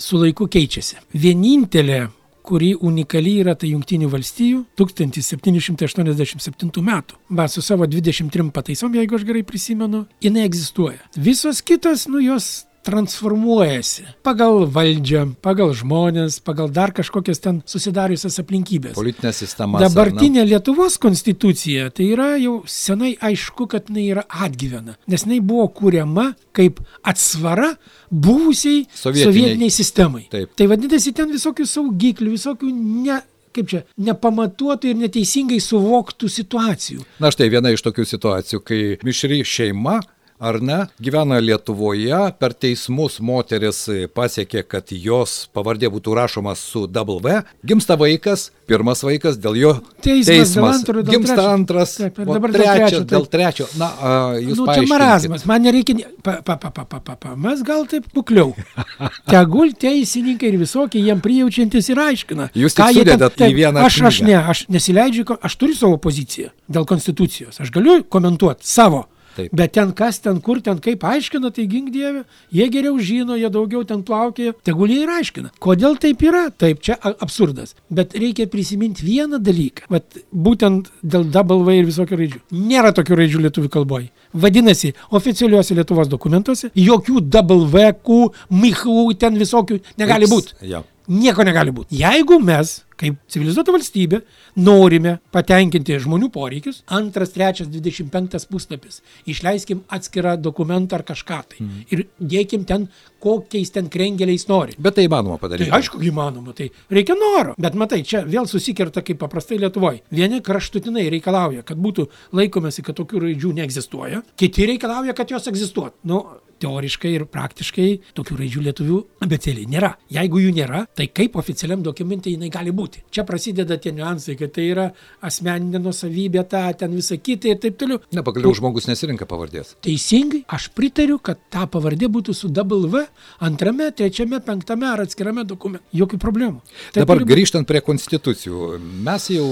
su 0.00 0.22
laiku 0.22 0.48
keičiasi. 0.52 1.02
Vienintelė 1.16 2.06
kuri 2.46 2.74
unikali 2.78 3.40
yra 3.42 3.56
tai 3.58 3.72
Junktinių 3.72 4.08
valstijų 4.12 4.62
1787 4.78 6.84
metų. 6.86 7.18
Va, 7.28 7.48
su 7.50 7.64
savo 7.64 7.88
23 7.90 8.52
pataisom, 8.54 8.94
jeigu 8.94 9.18
aš 9.18 9.26
gerai 9.26 9.42
prisimenu, 9.46 10.04
jinai 10.22 10.46
egzistuoja. 10.46 11.00
Visos 11.16 11.62
kitos, 11.66 12.06
nu 12.10 12.22
jos 12.22 12.66
transformuojasi 12.86 14.04
pagal 14.26 14.64
valdžią, 14.72 15.24
pagal 15.44 15.72
žmonės, 15.76 16.38
pagal 16.46 16.70
dar 16.72 16.92
kažkokias 16.96 17.42
ten 17.42 17.60
susidariusias 17.68 18.38
aplinkybės. 18.42 18.94
Politinė 18.96 19.32
sistema. 19.36 19.80
Dabartinė 19.82 20.46
Lietuvos 20.46 20.98
konstitucija, 21.02 21.90
tai 21.94 22.10
yra 22.14 22.32
jau 22.40 22.60
senai 22.70 23.14
aišku, 23.28 23.68
kad 23.72 23.90
jinai 23.90 24.06
yra 24.14 24.26
atgyvena, 24.46 24.96
nes 25.10 25.26
jinai 25.26 25.40
buvo 25.44 25.68
kuriama 25.80 26.30
kaip 26.56 26.80
atsvara 27.06 27.72
buvusiai 28.10 28.86
Sovietiniai. 28.94 29.32
sovietiniai 29.32 29.72
sistemai. 29.74 30.26
Taip. 30.32 30.54
Tai 30.56 30.68
vadinasi, 30.70 31.14
ten 31.16 31.32
visokių 31.34 31.66
saugiklių, 31.68 32.34
visokių 32.36 32.70
ne, 32.72 33.20
kaip 33.56 33.70
čia, 33.72 33.82
nepamatuotų 34.08 34.92
ir 34.92 35.00
neteisingai 35.00 35.58
suvoktų 35.64 36.30
situacijų. 36.32 37.04
Na 37.22 37.32
štai 37.34 37.48
viena 37.52 37.72
iš 37.74 37.84
tokių 37.86 38.06
situacijų, 38.08 38.62
kai 38.66 38.80
mišri 39.06 39.42
šeima 39.46 40.00
ar 40.38 40.60
ne, 40.62 40.78
gyvena 41.02 41.38
Lietuvoje, 41.40 42.18
per 42.40 42.54
teismus 42.56 43.18
moteris 43.24 43.84
pasiekė, 44.16 44.62
kad 44.68 44.92
jos 44.92 45.46
pavardė 45.56 45.90
būtų 45.92 46.16
rašoma 46.16 46.54
su 46.58 46.86
W, 46.86 47.40
gimsta 47.66 47.96
vaikas, 48.00 48.50
pirmas 48.68 49.02
vaikas, 49.06 49.38
dėl 49.40 49.56
jo 49.60 49.72
Teismas 50.02 50.52
dėl 50.54 50.66
antro, 50.68 51.02
dėl 51.02 51.16
gimsta 51.16 51.36
trečio. 51.36 51.54
antras, 51.54 51.94
Taip, 52.00 52.20
o 52.22 52.36
dabar 52.36 52.54
trečio, 52.54 53.00
taip. 53.00 53.08
dėl 53.12 53.26
trečio. 53.30 53.68
Na, 53.80 53.88
a, 53.88 54.12
jūs 54.42 54.60
nu, 54.60 54.68
čia 54.70 54.84
marazmas, 54.90 55.46
man 55.48 55.66
nereikia. 55.66 55.96
Pa, 56.22 56.38
pa, 56.44 56.56
pa, 56.60 56.70
pa, 56.70 56.84
pa, 56.84 57.00
pa, 57.00 57.16
pa. 57.16 57.34
Mes 57.40 57.62
gal 57.66 57.86
taip 57.90 58.08
kukliau. 58.14 58.52
Tegul 59.32 59.72
teisininkai 59.78 60.52
ir 60.52 60.60
visokie 60.60 61.02
jiem 61.02 61.22
prijaučiantis 61.24 61.90
ir 61.92 62.02
aiškina. 62.06 62.50
Jūs 62.56 62.76
ką 62.78 62.90
jie 62.92 63.04
sudedat 63.04 63.40
į 63.46 63.52
vieną 63.56 63.84
Aš, 63.86 64.00
aš 64.10 64.22
ne, 64.26 64.38
aš 64.38 64.64
nesileidžiu, 64.72 65.26
aš 65.40 65.58
turiu 65.60 65.76
savo 65.78 66.00
poziciją 66.02 66.52
dėl 66.70 66.86
konstitucijos. 66.88 67.60
Aš 67.62 67.74
galiu 67.74 68.00
komentuoti 68.04 68.66
savo. 68.66 69.06
Taip. 69.36 69.52
Bet 69.56 69.74
ten 69.76 69.92
kas, 69.96 70.18
ten 70.24 70.40
kur, 70.40 70.62
ten 70.64 70.78
kaip 70.82 71.04
aiškina, 71.04 71.50
tai 71.52 71.66
gink 71.68 71.90
dievė, 71.92 72.22
jie 72.56 72.68
geriau 72.72 72.96
žino, 72.98 73.36
jie 73.36 73.50
daugiau 73.52 73.84
ten 73.84 74.00
plaukia, 74.06 74.54
tegul 74.64 74.92
jie 74.92 75.02
ir 75.04 75.12
aiškina. 75.12 75.52
Kodėl 75.62 75.98
taip 76.00 76.24
yra? 76.24 76.46
Taip, 76.56 76.80
čia 76.80 76.96
absurdas. 77.04 77.74
Bet 77.92 78.16
reikia 78.16 78.48
prisiminti 78.48 79.04
vieną 79.04 79.42
dalyką. 79.44 79.90
Vat 79.92 80.18
būtent 80.32 80.88
dėl 81.04 81.28
W 81.36 81.76
ir 81.76 81.86
visokių 81.90 82.20
raidžių. 82.22 82.40
Nėra 82.56 82.94
tokių 82.96 83.20
raidžių 83.20 83.44
lietuvių 83.46 83.70
kalboje. 83.76 84.08
Vadinasi, 84.36 84.94
oficialiuose 85.16 85.76
Lietuvos 85.76 86.08
dokumentuose 86.08 86.72
jokių 86.74 87.20
W, 87.36 87.86
Q, 88.02 88.18
MIHU, 88.50 89.12
ten 89.20 89.36
visokių 89.38 89.80
negali 90.00 90.28
būti. 90.30 90.56
jo. 90.62 90.84
Nieko 91.06 91.44
negali 91.46 91.70
būti. 91.70 91.94
Jeigu 92.00 92.40
mes 92.42 92.80
kaip 93.00 93.18
civilizuota 93.32 93.74
valstybė, 93.74 94.20
norime 94.64 95.16
patenkinti 95.34 95.98
žmonių 96.02 96.30
poreikius. 96.32 96.82
Antras, 96.96 97.34
trečias, 97.34 97.68
25 97.72 98.48
puslapis. 98.50 99.02
Išleiskim 99.28 99.82
atskirą 99.92 100.36
dokumentą 100.40 101.00
ar 101.00 101.04
kažką 101.06 101.40
tai. 101.50 101.60
Mm. 101.64 101.84
Ir 101.92 102.04
dėkim 102.34 102.64
ten, 102.68 102.88
kokiais 103.22 103.72
ten 103.74 103.90
krengeliais 103.92 104.46
nori. 104.48 104.76
Bet 104.78 104.96
tai 104.98 105.06
įmanoma 105.08 105.38
padaryti. 105.42 105.70
Tai 105.70 105.80
aišku, 105.80 106.00
įmanoma, 106.08 106.54
tai 106.56 106.70
reikia 106.92 107.16
noro. 107.18 107.56
Bet 107.60 107.76
matai, 107.78 108.02
čia 108.06 108.22
vėl 108.26 108.48
susikerta 108.50 109.04
kaip 109.06 109.20
paprastai 109.22 109.60
Lietuvoje. 109.60 110.02
Vieni 110.14 110.42
kraštutinai 110.44 111.08
reikalauja, 111.12 111.64
kad 111.66 111.80
būtų 111.80 112.08
laikomasi, 112.36 112.84
kad 112.86 112.98
tokių 112.98 113.26
raidžių 113.26 113.54
neegzistuoja, 113.60 114.22
kiti 114.40 114.68
reikalauja, 114.72 115.16
kad 115.16 115.32
jos 115.32 115.48
egzistuotų. 115.52 115.96
Nu, 116.08 116.22
teoriškai 116.62 117.12
ir 117.16 117.26
praktiškai 117.30 117.88
tokių 118.16 118.38
raidžių 118.40 118.64
lietuvių 118.68 118.98
abecėlė 119.26 119.66
nėra. 119.70 119.92
Jeigu 120.12 120.40
jų 120.42 120.52
nėra, 120.56 120.84
tai 120.96 121.08
kaip 121.12 121.36
oficialiam 121.40 121.82
dokumente 121.84 122.30
jinai 122.32 122.50
gali 122.52 122.72
būti? 122.74 123.02
Čia 123.12 123.26
prasideda 123.28 123.78
tie 123.82 123.92
niuansai, 123.96 124.36
kad 124.38 124.54
tai 124.56 124.68
yra 124.72 124.86
asmeninė 125.26 125.80
nusavybė, 125.84 126.44
ta 126.50 126.64
ten 126.78 126.94
visa 126.96 127.18
kita 127.18 127.52
ir 127.52 127.60
taip 127.62 127.78
toliau. 127.80 128.00
Ne, 128.14 128.24
pagaliau 128.26 128.54
žmogus 128.56 128.88
nesirinka 128.90 129.28
pavardės. 129.28 129.74
Teisingai, 129.84 130.44
aš 130.52 130.68
pritariu, 130.76 131.18
kad 131.22 131.40
ta 131.52 131.66
pavardė 131.70 132.10
būtų 132.12 132.34
su 132.36 132.52
V 132.56 133.02
antrame, 133.40 133.90
trečiame, 133.92 134.40
penktame 134.44 134.86
ar 134.88 135.02
atskirame 135.04 135.44
dokumente. 135.44 135.84
Jokių 135.96 136.18
problemų. 136.20 136.60
Tai 136.94 137.02
Dabar 137.02 137.20
turi... 137.20 137.28
grįžtant 137.30 137.66
prie 137.68 137.80
konstitucijų. 137.84 138.76
Mes 139.06 139.28
jau 139.32 139.46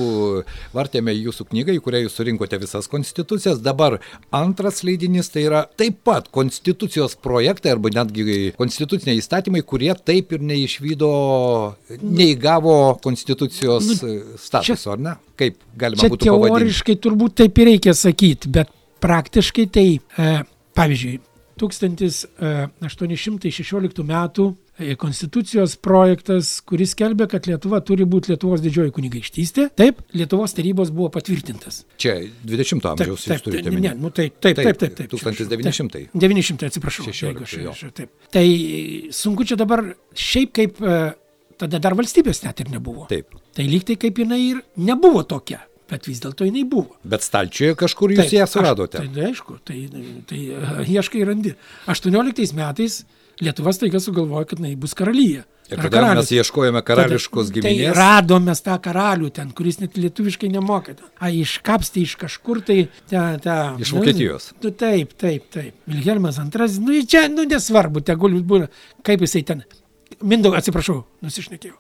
vartėme 0.74 1.14
jūsų 1.14 1.48
knygą, 1.50 1.76
į 1.76 1.82
kurią 1.84 2.04
jūs 2.04 2.18
surinkote 2.18 2.58
visas 2.62 2.88
konstitucijas. 2.90 3.62
Dabar 3.64 3.98
antras 4.34 4.82
leidinys 4.86 5.30
tai 5.32 5.46
yra 5.48 5.64
taip 5.78 6.02
pat 6.06 6.30
konstitucijos 6.94 7.16
projektai 7.22 7.72
arba 7.72 7.88
netgi 7.90 8.52
konstituciniai 8.58 9.18
įstatymai, 9.18 9.62
kurie 9.66 9.94
taip 9.94 10.32
ir 10.32 10.40
neišvydo, 10.40 11.08
neįgavo 12.02 12.98
konstitucijos 13.02 13.84
nu, 13.88 13.94
statuso, 14.38 14.92
ar 14.94 14.98
ne? 14.98 15.14
Kaip 15.36 15.56
galima 15.76 16.00
čia 16.00 16.08
būtų 16.12 16.26
pavadinti? 16.30 16.60
Teoriškai 16.60 16.96
turbūt 17.02 17.34
taip 17.42 17.58
ir 17.58 17.66
reikia 17.72 17.94
sakyti, 17.94 18.48
bet 18.54 18.68
praktiškai 19.02 19.66
tai, 19.74 19.98
e, 19.98 20.00
pavyzdžiui, 20.74 21.20
1816 21.60 24.02
metų 24.10 24.44
e, 24.50 24.52
konstitucijos 24.98 25.76
projektas, 25.76 26.56
kuris 26.66 26.94
skelbia, 26.96 27.28
kad 27.30 27.46
Lietuva 27.46 27.78
turi 27.86 28.06
būti 28.10 28.32
Lietuvos 28.32 28.62
didžioji 28.64 28.90
kunigaikštystė. 28.96 29.68
Taip, 29.78 30.00
Lietuvos 30.18 30.56
tarybos 30.56 30.90
buvo 30.94 31.12
patvirtintas. 31.14 31.84
Čia 32.02 32.16
20 32.42 32.88
amžiaus 32.90 33.26
taip, 33.28 33.44
taip, 33.46 33.60
taip, 33.68 33.76
ne, 33.78 33.92
nu, 33.98 34.10
taip, 34.14 34.40
taip, 34.42 34.58
taip, 34.58 34.80
taip, 34.80 34.96
taip. 34.98 35.12
1900. 35.14 36.08
900, 36.10 36.72
atsiprašau. 36.72 37.06
16, 37.06 37.28
jeigu 37.28 37.46
aš, 37.46 37.54
aš, 37.70 37.84
taip. 37.94 38.10
Tai 38.34 38.46
sunku 39.14 39.46
čia 39.46 39.58
dabar 39.60 39.84
šiaip 40.10 40.56
kaip 40.58 40.82
e, 40.82 40.98
tada 41.62 41.82
dar 41.82 41.94
valstybės 41.94 42.42
net 42.42 42.64
ir 42.64 42.74
nebuvo. 42.74 43.06
Taip. 43.12 43.38
Tai 43.54 43.68
lyg 43.70 43.86
tai 43.86 43.98
kaip 44.00 44.18
jinai 44.24 44.42
ir 44.48 44.64
nebuvo 44.82 45.22
tokia 45.22 45.62
bet 45.90 46.08
vis 46.08 46.18
dėlto 46.22 46.46
jinai 46.48 46.64
buvo. 46.66 46.96
Bet 47.06 47.22
stalčiuje 47.22 47.74
kažkur 47.78 48.14
jūs 48.14 48.24
Taip, 48.24 48.38
ją 48.38 48.46
suradote. 48.50 49.02
Aš, 49.04 49.10
tai 49.14 49.26
aišku, 49.28 49.58
tai, 49.68 49.80
tai 50.30 50.40
uh, 50.56 50.80
ieškai 50.88 51.26
randi. 51.28 51.52
18 51.92 52.56
metais 52.56 53.02
Lietuva 53.42 53.72
staiga 53.74 54.00
sugalvojo, 54.02 54.46
kad 54.50 54.60
jinai 54.60 54.76
bus 54.78 54.94
karalyje. 54.94 55.44
Ir 55.72 55.80
kada 55.80 56.10
mes 56.12 56.28
ieškojame 56.28 56.82
karališkos 56.84 57.48
Tada, 57.48 57.54
giminės. 57.56 57.94
Tai 57.94 57.96
radome 57.96 58.54
tą 58.66 58.74
karalių 58.84 59.30
ten, 59.34 59.52
kuris 59.56 59.80
net 59.80 59.96
lietuviškai 59.96 60.50
nemokė. 60.52 60.98
A, 61.16 61.30
iškapstė 61.32 62.02
iš 62.04 62.18
kažkur 62.20 62.60
tai 62.66 62.76
tą... 63.10 63.22
tą 63.44 63.56
iš 63.80 63.94
Vokietijos. 63.96 64.50
Nu, 64.60 64.74
taip, 64.76 65.16
taip, 65.20 65.48
taip. 65.54 65.78
Vilhelmas 65.88 66.36
II, 66.42 66.68
nu 66.84 67.00
čia, 67.08 67.24
nu 67.32 67.48
nesvarbu, 67.48 68.04
tegul 68.04 68.36
būna, 68.44 68.68
kaip 69.08 69.24
jisai 69.24 69.42
ten 69.48 69.64
Mindaugas, 70.22 70.62
atsiprašau, 70.62 71.00
nusišnekėjau. 71.24 71.76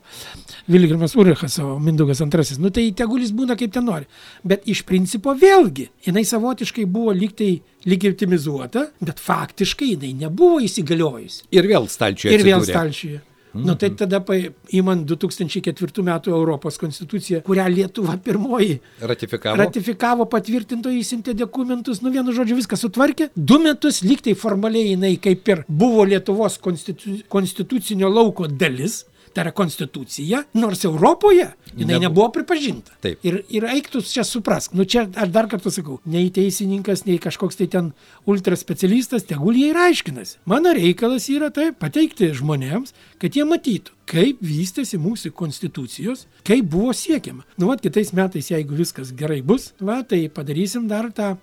Vilgrimas 0.72 1.14
Urichas, 1.20 1.58
o 1.62 1.76
Mindaugas 1.82 2.22
antrasis. 2.24 2.58
Nu 2.62 2.72
tai 2.74 2.88
tegulis 2.96 3.34
būna 3.36 3.56
kaip 3.60 3.74
ten 3.74 3.86
nori. 3.86 4.08
Bet 4.46 4.66
iš 4.70 4.82
principo 4.88 5.34
vėlgi, 5.38 5.90
jinai 6.06 6.24
savotiškai 6.28 6.86
buvo 6.90 7.14
lyg 7.14 7.36
tai 7.38 7.52
legitimizuota, 7.88 8.88
bet 9.04 9.22
faktiškai 9.22 9.92
jinai 9.94 10.14
nebuvo 10.24 10.62
įsigaliojusi. 10.64 11.46
Ir 11.54 11.70
vėl 11.70 11.88
stalčiuje. 11.90 12.34
Ir 12.34 12.46
vėl 12.46 12.66
stalčiuje. 12.66 13.22
Nu 13.54 13.74
tai 13.78 13.90
tada 13.94 14.18
paimant 14.24 15.04
2004 15.06 16.02
metų 16.02 16.34
Europos 16.34 16.78
konstituciją, 16.80 17.40
kurią 17.46 17.68
Lietuva 17.70 18.16
pirmoji 18.18 18.80
ratifikavo, 19.06 19.58
ratifikavo 19.60 20.26
patvirtintojai 20.30 20.98
įsintė 20.98 21.36
dokumentus, 21.38 22.02
nu 22.02 22.10
vienu 22.14 22.34
žodžiu 22.34 22.58
viską 22.58 22.78
sutvarkė. 22.80 23.30
Du 23.36 23.60
metus 23.62 24.02
lygtai 24.02 24.34
formaliai 24.38 24.94
jinai 24.94 25.14
kaip 25.22 25.48
ir 25.54 25.64
buvo 25.68 26.02
Lietuvos 26.08 26.58
konstitu, 26.62 27.20
konstitucinio 27.30 28.10
lauko 28.10 28.48
dalis, 28.50 29.04
tai 29.34 29.44
yra 29.46 29.52
konstitucija, 29.56 30.44
nors 30.54 30.84
Europoje 30.86 31.48
jinai 31.74 31.96
Nebu. 31.96 32.02
nebuvo 32.06 32.28
pripažinta. 32.34 32.94
Taip. 33.02 33.22
Ir, 33.26 33.40
ir 33.50 33.66
eiktus 33.74 34.12
čia 34.14 34.24
suprask, 34.26 34.74
nu 34.78 34.86
čia 34.86 35.06
aš 35.10 35.32
dar 35.34 35.48
kartą 35.50 35.72
sakau, 35.74 35.98
nei 36.06 36.30
teisininkas, 36.34 37.04
nei 37.08 37.18
kažkoks 37.22 37.58
tai 37.58 37.68
ten 37.72 37.90
ultraspecialistas, 38.30 39.26
tegul 39.28 39.58
jie 39.58 39.72
ir 39.72 39.80
aiškinasi. 39.88 40.38
Mano 40.50 40.74
reikalas 40.76 41.26
yra 41.32 41.50
tai 41.54 41.72
pateikti 41.74 42.30
žmonėms, 42.36 42.94
kad 43.22 43.34
jie 43.34 43.46
matytų, 43.48 43.96
kaip 44.10 44.40
vystėsi 44.44 45.00
mūsų 45.00 45.32
konstitucijos, 45.36 46.26
kaip 46.46 46.70
buvo 46.70 46.94
siekiama. 46.94 47.44
Nu, 47.58 47.70
vat 47.72 47.82
kitais 47.84 48.12
metais, 48.16 48.52
jeigu 48.52 48.78
viskas 48.78 49.12
gerai 49.16 49.40
bus, 49.42 49.72
va, 49.80 50.02
tai 50.06 50.26
padarysim 50.32 50.88
dar 50.90 51.10
tą 51.14 51.34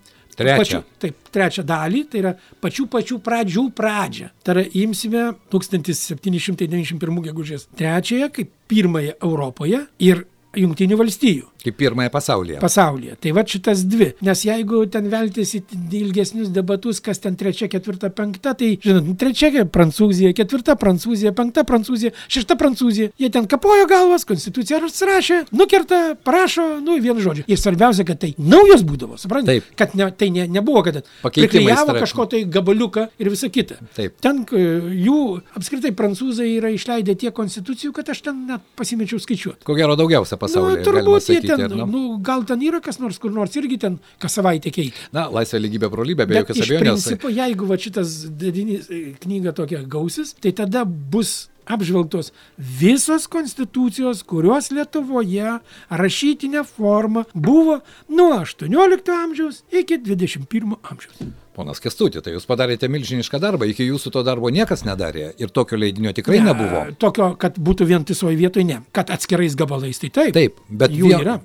Trečią. 0.42 0.62
Pačių, 0.62 0.82
taip, 1.02 1.32
trečią 1.34 1.66
dalį, 1.68 2.02
tai 2.12 2.22
yra 2.24 2.34
pačių 2.64 2.88
pačių 2.92 3.20
pradžių 3.26 3.66
pradžią. 3.78 4.30
Tai 4.44 4.56
yra 4.58 4.66
imsime 4.84 5.24
1791 5.54 7.24
gegužės 7.30 7.68
trečiąją 7.78 8.32
kaip 8.36 8.52
pirmąją 8.72 9.18
Europoje 9.20 9.86
ir 10.00 10.26
Junktinių 10.58 10.98
valstijų. 11.00 11.48
Kaip 11.62 11.78
pirmąją 11.78 12.10
pasaulyje. 12.10 12.60
Pasaulyje. 12.60 13.16
Tai 13.22 13.32
va 13.38 13.44
šitas 13.48 13.84
dvi. 13.86 14.08
Nes 14.26 14.42
jeigu 14.44 14.82
ten 14.92 15.08
veltis 15.12 15.54
į 15.56 15.62
ilgesnius 16.00 16.50
debatus, 16.54 17.00
kas 17.04 17.22
ten 17.22 17.38
trečia, 17.38 17.70
ketvirta, 17.72 18.10
penkta, 18.16 18.56
tai, 18.58 18.74
žinot, 18.82 19.06
nu, 19.06 19.14
trečia 19.20 19.64
Prancūzija, 19.70 20.34
ketvirta 20.38 20.76
Prancūzija, 20.82 21.36
penkta 21.38 21.64
Prancūzija, 21.68 22.16
šešta 22.32 22.58
Prancūzija. 22.58 23.12
Jie 23.22 23.30
ten 23.34 23.46
kapojo 23.52 23.86
galvas, 23.90 24.26
konstituciją 24.28 24.82
rašė, 24.82 25.38
nukerta, 25.54 26.02
parašo, 26.26 26.66
nu, 26.82 26.98
vienu 27.04 27.22
žodžiu. 27.24 27.46
Ir 27.48 27.62
svarbiausia, 27.62 28.08
kad 28.08 28.22
tai 28.24 28.34
naujos 28.42 28.84
būdavo, 28.88 29.20
suprantate? 29.22 29.62
Kad 29.78 29.94
ne, 30.00 30.10
tai 30.18 30.32
ne, 30.34 30.48
nebuvo, 30.50 30.82
kad 30.88 31.02
priklyjavo 31.22 31.96
kažko 32.00 32.26
tai 32.34 32.44
gabaliuką 32.50 33.08
ir 33.22 33.32
visa 33.34 33.52
kita. 33.54 33.78
Taip. 33.98 34.18
Ten 34.24 34.44
e, 34.50 34.66
jų, 35.06 35.20
apskritai, 35.60 35.94
prancūzai 35.98 36.50
yra 36.58 36.74
išleidę 36.74 37.16
tiek 37.22 37.36
konstitucijų, 37.38 37.94
kad 37.96 38.10
aš 38.14 38.24
ten 38.26 38.46
net 38.50 38.66
pasimečiau 38.80 39.22
skaičiuoti. 39.22 39.66
Ko 39.68 39.78
gero 39.78 39.98
daugiausia 40.00 40.41
pasaulyje. 40.42 40.82
Nu, 40.82 40.88
turbūt 40.88 41.30
jie 41.32 41.40
ten, 41.46 41.78
nu? 41.92 42.04
gal 42.26 42.46
ten 42.50 42.66
yra 42.66 42.82
kas 42.84 43.00
nors, 43.02 43.20
kur 43.22 43.34
nors 43.36 43.56
irgi 43.60 43.80
ten 43.86 44.00
kas 44.22 44.38
savaitę 44.40 44.74
keičia. 44.74 45.12
Na, 45.16 45.28
laisvė 45.34 45.64
lygybė, 45.68 45.92
brolybė, 45.94 46.28
be 46.30 46.42
jokios 46.42 46.64
abejonės. 46.66 47.08
Principo, 47.08 47.32
jeigu 47.34 47.70
va 47.70 47.80
šitas 47.82 48.18
dedinys 48.42 48.90
e, 48.92 49.04
knyga 49.22 49.56
tokia 49.58 49.84
gausis, 49.86 50.36
tai 50.42 50.54
tada 50.58 50.84
bus 50.86 51.52
apžvelgtos 51.72 52.32
visos 52.58 53.28
konstitucijos, 53.32 54.24
kurios 54.28 54.72
Lietuvoje 54.74 55.60
rašytinė 55.90 56.66
forma 56.68 57.26
buvo 57.34 57.80
nuo 58.10 58.34
18 58.42 59.16
amžiaus 59.22 59.64
iki 59.72 60.02
21 60.02 60.78
amžiaus. 60.82 61.24
Ponas 61.56 61.82
Kestutė, 61.84 62.22
tai 62.24 62.32
jūs 62.36 62.46
padarėte 62.48 62.88
milžinišką 62.92 63.40
darbą, 63.44 63.68
iki 63.68 63.84
jūsų 63.90 64.14
to 64.16 64.22
darbo 64.24 64.48
niekas 64.54 64.86
nedarė 64.88 65.34
ir 65.36 65.52
tokio 65.52 65.80
leidinio 65.80 66.14
tikrai 66.16 66.40
ne, 66.40 66.52
nebuvo. 66.52 66.86
Tokio, 67.02 67.34
kad 67.40 67.60
būtų 67.60 67.90
vientisoje 67.90 68.38
vietoje, 68.40 68.68
ne. 68.70 68.78
Kad 68.96 69.12
atskirais 69.12 69.58
gabalais, 69.60 70.00
tai 70.00 70.14
taip. 70.16 70.38
Taip, 70.38 70.62
bet 70.70 70.96
jų 70.96 71.12
vien, 71.12 71.26
yra 71.26 71.42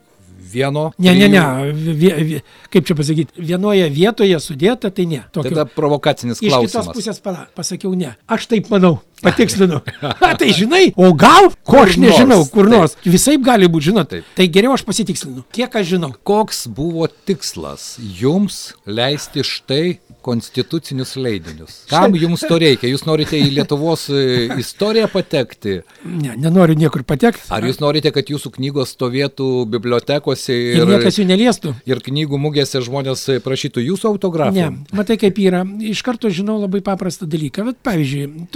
vieno. 0.52 0.92
Ne, 1.02 1.14
ne, 1.18 1.28
ne, 1.28 1.72
vie, 1.74 2.12
vie, 2.28 2.40
kaip 2.70 2.86
čia 2.86 2.96
pasakyti, 2.98 3.34
vienoje 3.50 3.88
vietoje 3.90 4.38
sudėta, 4.42 4.92
tai 4.94 5.08
ne. 5.10 5.24
Tokio. 5.34 5.50
Tada 5.50 5.66
provokacinis 5.66 6.40
klausimas. 6.40 6.70
Iš 6.70 6.76
kitos 6.76 6.92
pusės 6.94 7.22
pala, 7.24 7.46
pasakiau 7.58 7.94
ne. 7.98 8.14
Aš 8.30 8.46
taip 8.52 8.70
manau, 8.72 9.00
patikslinu. 9.22 9.80
A, 10.26 10.32
tai 10.38 10.50
žinai, 10.56 10.90
o 10.96 11.12
gal, 11.16 11.50
ko 11.66 11.82
aš 11.84 11.98
nežinau, 12.00 12.42
kur 12.52 12.68
nors. 12.70 12.96
Taip. 12.98 13.10
Visai 13.16 13.36
gali 13.42 13.68
būti, 13.70 13.90
žinot. 13.90 14.10
Taip. 14.12 14.26
Tai 14.36 14.48
geriau 14.52 14.76
aš 14.76 14.84
pasitikslinu. 14.88 15.46
Kiek 15.56 15.78
aš 15.80 15.94
žinau. 15.94 16.12
Koks 16.26 16.66
buvo 16.72 17.08
tikslas 17.08 17.94
jums 18.00 18.74
leisti 18.86 19.44
štai 19.46 19.98
konstitucinius 20.26 21.14
leidinius. 21.16 21.74
Kam 21.90 22.16
jums 22.18 22.42
to 22.48 22.58
reikia? 22.58 22.90
Jūs 22.90 23.04
norite 23.06 23.38
į 23.38 23.52
Lietuvos 23.60 24.08
e, 24.10 24.48
istoriją 24.58 25.06
patekti? 25.12 25.76
Ne, 26.02 26.34
nenoriu 26.42 26.74
niekur 26.78 27.04
patekti. 27.06 27.46
Ar 27.54 27.62
jūs 27.66 27.78
norite, 27.82 28.10
kad 28.14 28.26
jūsų 28.32 28.50
knygos 28.56 28.96
stovėtų 28.96 29.46
bibliotekose 29.70 30.56
ir, 30.56 30.80
ir 30.80 30.90
niekas 30.90 31.20
jų 31.20 31.28
neliestų? 31.30 31.76
Ir 31.86 32.02
knygų 32.02 32.40
mugėse 32.42 32.82
žmonės 32.82 33.22
prašytų 33.44 33.86
jūsų 33.86 34.10
autografų? 34.16 34.58
Ne, 34.58 34.98
matai 34.98 35.18
kaip 35.22 35.38
yra. 35.42 35.62
Iš 35.94 36.02
karto 36.06 36.32
žinau 36.34 36.58
labai 36.64 36.82
paprastą 36.86 37.30
dalyką. 37.30 37.68
Bet 37.70 37.78
pavyzdžiui, 37.86 38.48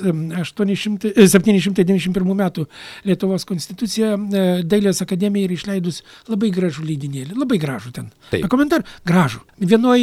1791 0.00 2.34
m. 2.34 2.42
Lietuvos 3.06 3.44
konstitucija 3.48 4.08
e, 4.16 4.18
Dailės 4.66 5.02
akademija 5.04 5.46
yra 5.48 5.54
išleidus 5.56 6.02
labai 6.28 6.50
gražų 6.54 6.82
leidinėlį. 6.90 7.32
Labai 7.38 7.58
gražų 7.62 7.90
ten. 7.96 8.06
Taip. 8.30 8.42
Komentar. 8.52 8.80
Gražų. 9.08 9.40
Vienoj 9.62 10.00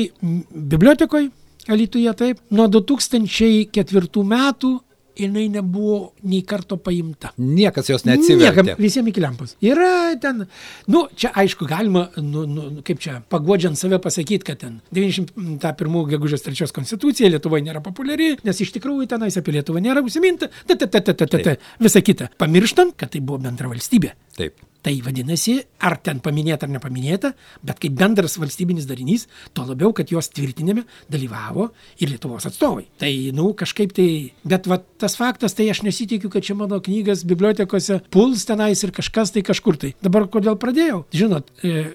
bibliotekoje 0.51 1.27
Alituje 1.67 2.11
taip. 2.19 2.41
Nuo 2.51 2.67
2004 2.67 4.23
metų 4.27 4.71
jinai 5.19 5.45
nebuvo 5.53 6.13
nei 6.29 6.41
karto 6.47 6.77
paimta. 6.81 7.33
Niekas 7.37 7.89
jos 7.91 8.05
neatsivertė. 8.07 8.63
Niekam, 8.63 8.81
visiems 8.81 9.11
iki 9.11 9.23
lempos. 9.23 9.55
Yra 9.63 10.15
ten, 10.21 10.45
nu, 10.91 11.05
čia 11.19 11.33
aišku, 11.43 11.67
galima, 11.69 12.07
nu, 12.17 12.45
nu, 12.49 12.65
kaip 12.85 13.01
čia, 13.03 13.19
pagodžiant 13.33 13.79
save 13.79 13.99
pasakyti, 14.03 14.47
kad 14.47 14.61
ten 14.63 14.79
91 14.95 16.09
gegužės 16.15 16.45
3 16.47 16.73
konstitucija 16.75 17.31
Lietuvoje 17.33 17.65
nėra 17.67 17.83
populiari, 17.85 18.33
nes 18.43 18.61
iš 18.65 18.73
tikrųjų 18.77 19.09
tenais 19.13 19.37
apie 19.39 19.57
Lietuvą 19.57 19.83
nėra 19.83 20.03
užsiminta, 20.05 20.49
ta, 20.67 20.75
ta, 20.75 20.87
ta, 20.87 21.01
ta, 21.01 21.13
ta, 21.13 21.29
ta, 21.29 21.43
ta, 21.49 21.57
visa 21.83 22.01
kita. 22.01 22.31
Pamirštant, 22.41 22.97
kad 22.97 23.13
tai 23.13 23.21
buvo 23.23 23.41
bendra 23.43 23.71
valstybė. 23.71 24.15
Taip. 24.37 24.61
Tai 24.83 24.91
vadinasi, 24.99 25.53
ar 25.87 25.95
ten 26.03 26.17
paminėta 26.19 26.67
ar 26.67 26.71
nepaminėta, 26.73 27.29
bet 27.63 27.77
kaip 27.79 27.93
bendras 27.95 28.35
valstybinis 28.35 28.83
darinys, 28.89 29.29
tuo 29.55 29.63
labiau, 29.69 29.93
kad 29.95 30.11
jos 30.11 30.27
tvirtinime 30.35 30.83
dalyvavo 31.13 31.69
ir 32.03 32.11
Lietuvos 32.11 32.49
atstovai. 32.49 32.89
Tai, 32.99 33.11
nu, 33.37 33.53
kažkaip 33.55 33.95
tai, 33.95 34.07
bet 34.43 34.67
va, 34.67 34.81
tas 34.99 35.15
faktas, 35.15 35.55
tai 35.55 35.69
aš 35.71 35.85
nesitikiu, 35.87 36.27
kad 36.33 36.43
čia 36.43 36.57
mano 36.59 36.81
knygas 36.83 37.23
bibliotekose 37.29 38.01
puls 38.11 38.43
tenais 38.49 38.83
ir 38.83 38.91
kažkas 38.91 39.31
tai 39.31 39.45
kažkur 39.47 39.79
tai. 39.79 39.93
Dabar 40.03 40.27
kodėl 40.27 40.59
pradėjau? 40.59 41.05
Žinot, 41.15 41.55
e, 41.63 41.93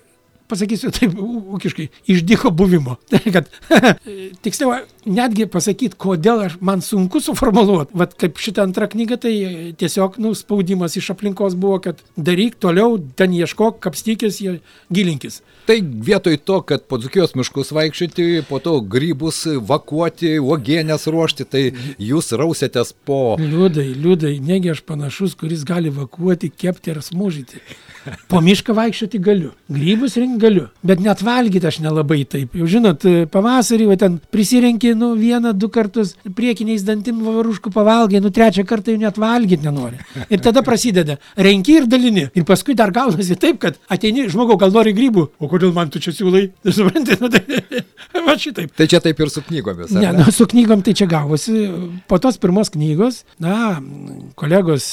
pasakysiu 0.49 0.93
taip 0.95 1.13
ūkiškai, 1.21 1.91
išdyko 2.09 2.53
buvimo. 2.57 2.97
Tai 3.13 3.21
kad, 3.37 3.53
tiksliau, 4.45 4.81
netgi 5.09 5.49
pasakyti, 5.51 5.97
kodėl 5.99 6.45
aš, 6.47 6.59
man 6.65 6.83
sunku 6.85 7.21
suformuluoti. 7.25 7.97
Vat 7.99 8.15
kaip 8.19 8.41
šitą 8.43 8.67
antrą 8.69 8.89
knygą, 8.93 9.19
tai 9.25 9.35
tiesiog, 9.81 10.19
nu, 10.23 10.35
spaudimas 10.39 10.97
iš 11.01 11.13
aplinkos 11.15 11.57
buvo, 11.59 11.81
kad 11.85 12.03
daryk 12.17 12.59
toliau, 12.61 12.99
ten 13.19 13.35
ieškok, 13.37 13.81
kapstykis, 13.85 14.41
gilinkis. 14.93 15.43
Tai 15.69 15.77
vietoj 15.85 16.39
to, 16.49 16.61
kad 16.65 16.87
po 16.89 16.97
dzukijos 16.97 17.35
miškus 17.37 17.75
vaikščioti, 17.77 18.29
po 18.49 18.57
to 18.65 18.79
grybus 18.81 19.43
vakuoti, 19.69 20.39
uogienės 20.41 21.05
ruošti, 21.13 21.45
tai 21.45 21.65
jūs 22.01 22.33
rausėtės 22.41 22.95
po... 23.05 23.37
Liūdai, 23.41 23.91
liūdai, 23.93 24.39
negi 24.41 24.73
aš 24.73 24.81
panašus, 24.89 25.37
kuris 25.37 25.67
gali 25.69 25.93
vakuoti, 25.93 26.49
kepti 26.49 26.95
ar 26.95 27.03
smūžyti. 27.05 27.61
Po 28.31 28.41
mišką 28.41 28.73
vaikščioti 28.73 29.21
galiu, 29.21 29.51
grybus 29.69 30.17
rinkti 30.17 30.41
galiu, 30.41 30.67
bet 30.87 31.03
net 31.05 31.21
valgyti 31.25 31.69
aš 31.69 31.83
nelabai 31.85 32.23
taip. 32.25 32.55
Jau 32.57 32.69
žinot, 32.71 33.05
pavasarį 33.33 33.91
va, 33.91 33.99
ten 34.01 34.17
prisirenki, 34.33 34.95
nu, 34.99 35.13
vieną, 35.19 35.53
du 35.57 35.71
kartus 35.73 36.15
priekiniais 36.37 36.85
dantim 36.87 37.21
varuškų 37.25 37.73
pavalgai, 37.75 38.21
nu, 38.25 38.33
trečią 38.35 38.65
kartą 38.69 38.95
jau 38.95 39.03
net 39.03 39.21
valgyti 39.21 39.67
nenori. 39.67 40.01
Ir 40.29 40.43
tada 40.45 40.63
prasideda, 40.67 41.19
renki 41.39 41.79
ir 41.79 41.89
dalini. 41.91 42.27
Ir 42.35 42.47
paskui 42.49 42.77
dar 42.79 42.93
gaunasi 42.95 43.39
taip, 43.41 43.61
kad 43.63 43.79
ateini, 43.93 44.27
žmogau, 44.33 44.59
gal 44.61 44.75
nori 44.75 44.95
grybų, 44.97 45.29
o 45.39 45.51
kodėl 45.51 45.75
man 45.77 45.93
tu 45.95 46.03
čia 46.03 46.15
siūlai? 46.17 46.49
Suprantate, 46.67 47.21
nu, 47.23 47.31
tai 47.33 47.85
va 48.27 48.37
šitaip. 48.41 48.75
Tai 48.77 48.89
čia 48.91 49.03
taip 49.05 49.23
ir 49.23 49.33
su 49.33 49.45
knygomis. 49.47 49.95
ar 49.95 50.05
Ne, 50.09 50.13
nu, 50.21 50.29
su 50.35 50.49
knygom 50.51 50.85
tai 50.87 50.97
čia 50.99 51.09
gavosi. 51.11 51.69
Po 52.11 52.21
tos 52.23 52.41
pirmos 52.43 52.73
knygos, 52.75 53.23
na, 53.43 53.79
kolegos, 54.39 54.91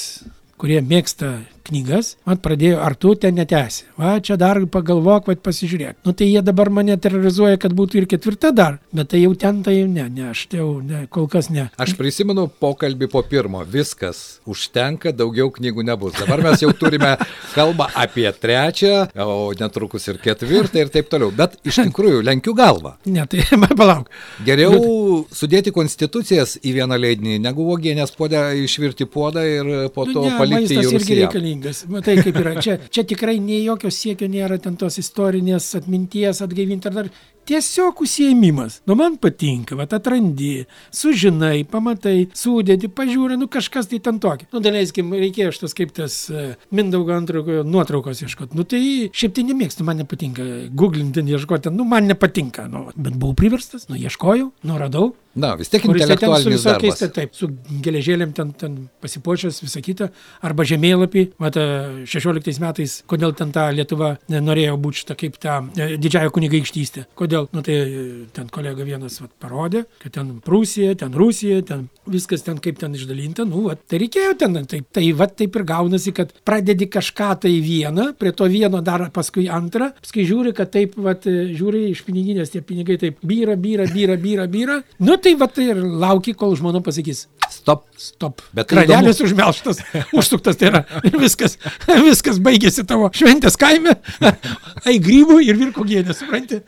kurie 0.62 0.82
mėgsta 0.86 1.38
knygas, 1.70 2.16
man 2.28 2.40
pradėjo, 2.44 2.80
ar 2.84 2.96
tu 3.00 3.14
ten 3.20 3.38
netesi. 3.40 3.86
Va, 4.00 4.16
čia 4.24 4.38
dar 4.40 4.60
pagalvok, 4.72 5.30
va, 5.30 5.36
pasižiūrėk. 5.48 6.02
Nu, 6.06 6.14
tai 6.18 6.28
jie 6.30 6.42
dabar 6.46 6.70
mane 6.74 6.98
terrorizuoja, 7.02 7.60
kad 7.62 7.74
būtų 7.78 8.02
ir 8.02 8.08
ketvirta 8.12 8.52
dar, 8.56 8.80
bet 8.96 9.12
tai 9.14 9.24
jau 9.24 9.34
ten 9.40 9.62
tai 9.66 9.78
jau 9.80 9.88
ne, 9.92 10.08
ne, 10.10 10.30
aš 10.34 10.46
tai 10.52 10.60
jau 10.62 10.70
ne, 10.86 11.06
kol 11.12 11.30
kas 11.32 11.50
ne. 11.54 11.68
Aš 11.82 11.96
prisimenu 12.00 12.48
pokalbį 12.62 13.10
po 13.14 13.24
pirmo. 13.26 13.64
Viskas 13.76 14.42
užtenka, 14.50 15.14
daugiau 15.16 15.50
knygų 15.54 15.86
nebus. 15.88 16.16
Dabar 16.20 16.44
mes 16.46 16.62
jau 16.64 16.72
turime 16.76 17.16
kalbą 17.56 17.88
apie 17.96 18.28
trečią, 18.30 19.08
o 19.26 19.52
netrukus 19.58 20.06
ir 20.12 20.20
ketvirtą 20.22 20.84
ir 20.84 20.94
taip 20.94 21.10
toliau. 21.12 21.32
Bet 21.36 21.58
iš 21.66 21.82
tikrųjų 21.86 22.22
lenkiu 22.26 22.56
galvą. 22.58 22.96
Ne, 23.10 23.26
tai 23.30 23.46
palauk. 23.80 24.12
Geriau 24.46 25.24
sudėti 25.34 25.74
konstitucijas 25.76 26.58
į 26.62 26.78
vieną 26.80 27.00
leidinį, 27.00 27.40
negu 27.44 27.66
uogienės 27.72 28.14
podę 28.18 28.44
išvirti 28.62 29.08
puodą 29.10 29.46
ir 29.48 29.74
po 29.96 30.06
to 30.10 30.26
Nu, 30.26 30.32
ne, 30.32 30.38
palikti 30.40 30.78
jį. 30.80 31.55
Reikalingas. 31.56 31.86
Matai, 31.90 32.18
kaip 32.24 32.36
yra. 32.40 32.56
Čia, 32.62 32.78
čia 32.90 33.04
tikrai 33.04 33.40
nei 33.40 33.64
jokio 33.66 33.92
siekio 33.92 34.28
nėra 34.28 34.60
ten 34.62 34.76
tos 34.76 34.98
istorinės 35.00 35.76
atminties 35.78 36.42
atgaivinti 36.42 36.90
ar 36.90 36.94
dar. 36.94 37.10
Tiesiog 37.46 38.00
užsiemimas. 38.02 38.80
Nu, 38.90 38.96
man 38.98 39.20
patinka, 39.22 39.76
va, 39.78 39.86
atrandi, 39.86 40.66
sužinai, 40.90 41.62
pamatai, 41.70 42.32
sudėdi, 42.34 42.90
pažiūri, 42.90 43.38
nu 43.38 43.46
kažkas 43.46 43.92
tai 43.92 44.00
ten 44.02 44.18
tokio. 44.18 44.48
Nu, 44.50 44.64
daleiskim, 44.66 45.12
reikėjo 45.14 45.52
šitas 45.54 45.78
kaip 45.78 45.94
tas 45.94 46.16
uh, 46.34 46.56
Mindaugo 46.74 47.14
antrojo 47.14 47.62
nuotraukos 47.62 48.24
ieškoti. 48.26 48.58
Nu, 48.58 48.66
tai 48.66 48.82
šiaip 49.14 49.36
tai 49.38 49.46
nemėgstu, 49.46 49.86
man 49.86 50.02
nepatinka. 50.02 50.48
Googlinti, 50.74 51.22
ieškoti, 51.22 51.70
nu, 51.76 51.86
man 51.86 52.10
nepatinka. 52.10 52.66
Nu, 52.72 52.88
bet 52.98 53.14
buvau 53.14 53.38
priverstas, 53.38 53.86
nu, 53.92 54.00
ieškojau, 54.02 54.50
nu, 54.66 54.82
radau. 54.82 55.12
Na, 55.36 55.52
vis 55.60 55.68
tiek 55.68 55.84
intelektualinis 55.84 56.62
visokiais, 56.62 56.96
darbas. 56.96 57.00
tai 57.02 57.10
taip, 57.12 57.34
su 57.36 57.50
geležėlėm 57.84 58.32
ten, 58.36 58.54
ten 58.56 58.76
pasipuošęs, 59.04 59.58
visą 59.66 59.82
kitą, 59.84 60.08
arba 60.48 60.64
žemėlapį, 60.68 61.26
mata, 61.44 61.66
16 62.08 62.62
metais, 62.64 62.94
kodėl 63.12 63.36
ten 63.36 63.52
ta 63.56 63.66
Lietuva 63.76 64.14
e, 64.16 64.40
norėjo 64.40 64.78
būti 64.80 65.02
šitą 65.02 65.18
kaip 65.20 65.36
tą 65.44 65.58
e, 65.76 65.90
didžiąją 66.00 66.32
kunigaikštystę. 66.38 67.04
Kodėl, 67.20 67.50
nu 67.52 67.64
tai 67.68 67.76
e, 67.84 68.06
ten 68.36 68.48
kolega 68.54 68.88
vienas 68.88 69.20
vat, 69.20 69.34
parodė, 69.44 69.84
kad 70.06 70.16
ten 70.16 70.30
Prūsija, 70.46 70.96
ten 71.04 71.12
Rusija, 71.20 71.60
ten 71.68 71.84
viskas 72.08 72.46
ten 72.48 72.64
kaip 72.64 72.80
ten 72.80 72.96
išdalinta, 72.96 73.44
nu, 73.50 73.66
vat, 73.68 73.84
tai 73.92 74.00
reikėjo 74.06 74.38
ten, 74.40 74.56
taip, 74.72 74.88
tai 74.96 75.10
va 75.20 75.28
taip 75.28 75.60
ir 75.60 75.68
gaunasi, 75.68 76.16
kad 76.16 76.32
pradedi 76.48 76.88
kažką 76.96 77.34
tai 77.44 77.54
vieną, 77.60 78.14
prie 78.16 78.32
to 78.32 78.48
vieno 78.52 78.80
dar 78.86 79.10
paskui 79.12 79.50
antrą, 79.52 79.92
paskui 80.00 80.24
žiūri, 80.32 80.56
kad 80.56 80.72
taip, 80.78 80.96
vat, 80.96 81.28
e, 81.28 81.52
žiūri 81.52 81.90
iš 81.92 82.06
piniginės 82.08 82.56
tie 82.56 82.64
pinigai 82.64 82.96
taip 83.04 83.20
byra, 83.20 83.60
byra, 83.60 83.92
byra, 83.92 84.20
byra, 84.22 84.50
byra. 84.56 84.80
Nu 85.04 85.20
tai 85.26 85.34
va 85.40 85.48
tai 85.50 85.72
ir 85.74 85.82
lauki, 85.82 86.36
kol 86.38 86.54
žmona 86.60 86.82
pasakys, 86.86 87.26
Stop. 87.50 87.86
stop. 87.98 88.42
Bet 88.54 88.68
tai 88.70 88.84
Kranelis 88.86 89.22
užmelštas, 89.26 89.80
užsuktas, 90.18 90.58
tai 90.60 90.70
yra 90.70 90.82
ir 91.08 91.16
viskas, 91.22 91.58
viskas 92.08 92.42
baigėsi 92.46 92.86
tavo 92.88 93.10
šventės 93.16 93.58
kaime, 93.62 93.96
ai 94.88 94.98
grybų 95.02 95.40
ir 95.48 95.58
virko 95.62 95.86
gėdė, 95.88 96.14
supranti? 96.18 96.62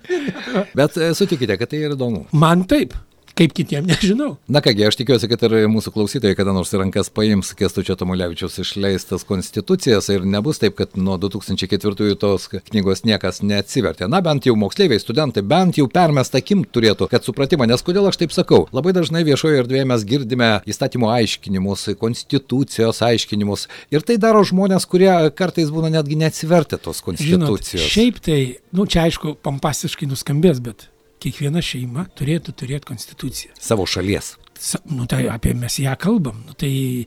Bet 0.78 0.98
e, 0.98 1.12
sutikite, 1.18 1.60
kad 1.60 1.70
tai 1.70 1.84
yra 1.86 1.98
įdomu. 1.98 2.26
Man 2.34 2.66
taip, 2.70 2.96
kaip 3.38 3.54
kitiem 3.58 3.88
nežinau. 3.92 4.36
Na 4.52 4.62
kągi, 4.66 4.86
aš 4.88 4.98
tikiuosi, 5.00 5.30
kad 5.32 5.44
ir 5.48 5.56
mūsų 5.72 5.94
klausytojai 5.96 6.38
kada 6.38 6.54
nors 6.56 6.74
į 6.74 6.82
rankas 6.82 7.10
paims 7.14 7.54
Kestučio 7.58 7.96
Tomulevičiaus 8.00 8.58
išleistas 8.64 9.26
konstitucijas 9.28 10.10
ir 10.14 10.26
nebus 10.28 10.62
taip, 10.62 10.78
kad 10.80 10.98
nuo 11.00 11.18
2004 11.22 12.18
tos 12.20 12.48
knygos 12.70 13.04
niekas 13.08 13.42
neatsivertė. 13.46 14.10
Na 14.12 14.22
bent 14.26 14.48
jau 14.50 14.56
moksleiviai, 14.60 15.02
studentai, 15.02 15.44
bent 15.46 15.80
jau 15.80 15.88
permest 15.92 16.36
akim 16.38 16.66
turėtų, 16.66 17.10
kad 17.12 17.26
supratimą, 17.28 17.68
nes 17.70 17.84
kodėl 17.86 18.10
aš 18.10 18.20
taip 18.24 18.36
sakau. 18.36 18.66
Labai 18.76 18.96
dažnai 18.98 19.24
viešoje 19.28 19.62
erdvėje 19.64 19.88
mes 19.94 20.06
girdime 20.08 20.52
įstatymo 20.70 21.12
aiškinimus, 21.14 21.88
konstitucijos 22.02 23.02
aiškinimus 23.06 23.68
ir 23.94 24.06
tai 24.08 24.18
daro 24.22 24.44
žmonės, 24.48 24.88
kurie 24.90 25.12
kartais 25.38 25.72
būna 25.74 25.92
netgi 25.94 26.20
neatsivertę 26.20 26.80
tos 26.82 27.02
Žinot, 27.02 27.08
konstitucijos. 27.48 27.88
šiaip 27.94 28.22
tai, 28.24 28.40
nu 28.76 28.88
čia 28.90 29.08
aišku, 29.08 29.38
pompastiškai 29.46 30.10
nuskambės, 30.10 30.62
bet 30.64 30.90
kiekviena 31.28 31.62
šeima 31.62 32.08
turėtų 32.18 32.54
turėti 32.56 32.86
konstituciją. 32.88 33.52
Savo 33.60 33.86
šalies. 33.86 34.36
Sa- 34.60 34.80
Nu 34.90 35.06
tai 35.06 35.28
apie 35.28 35.54
mes 35.54 35.76
ją 35.80 35.96
kalbam. 36.00 36.44
Nu, 36.48 36.54
tai 36.54 37.06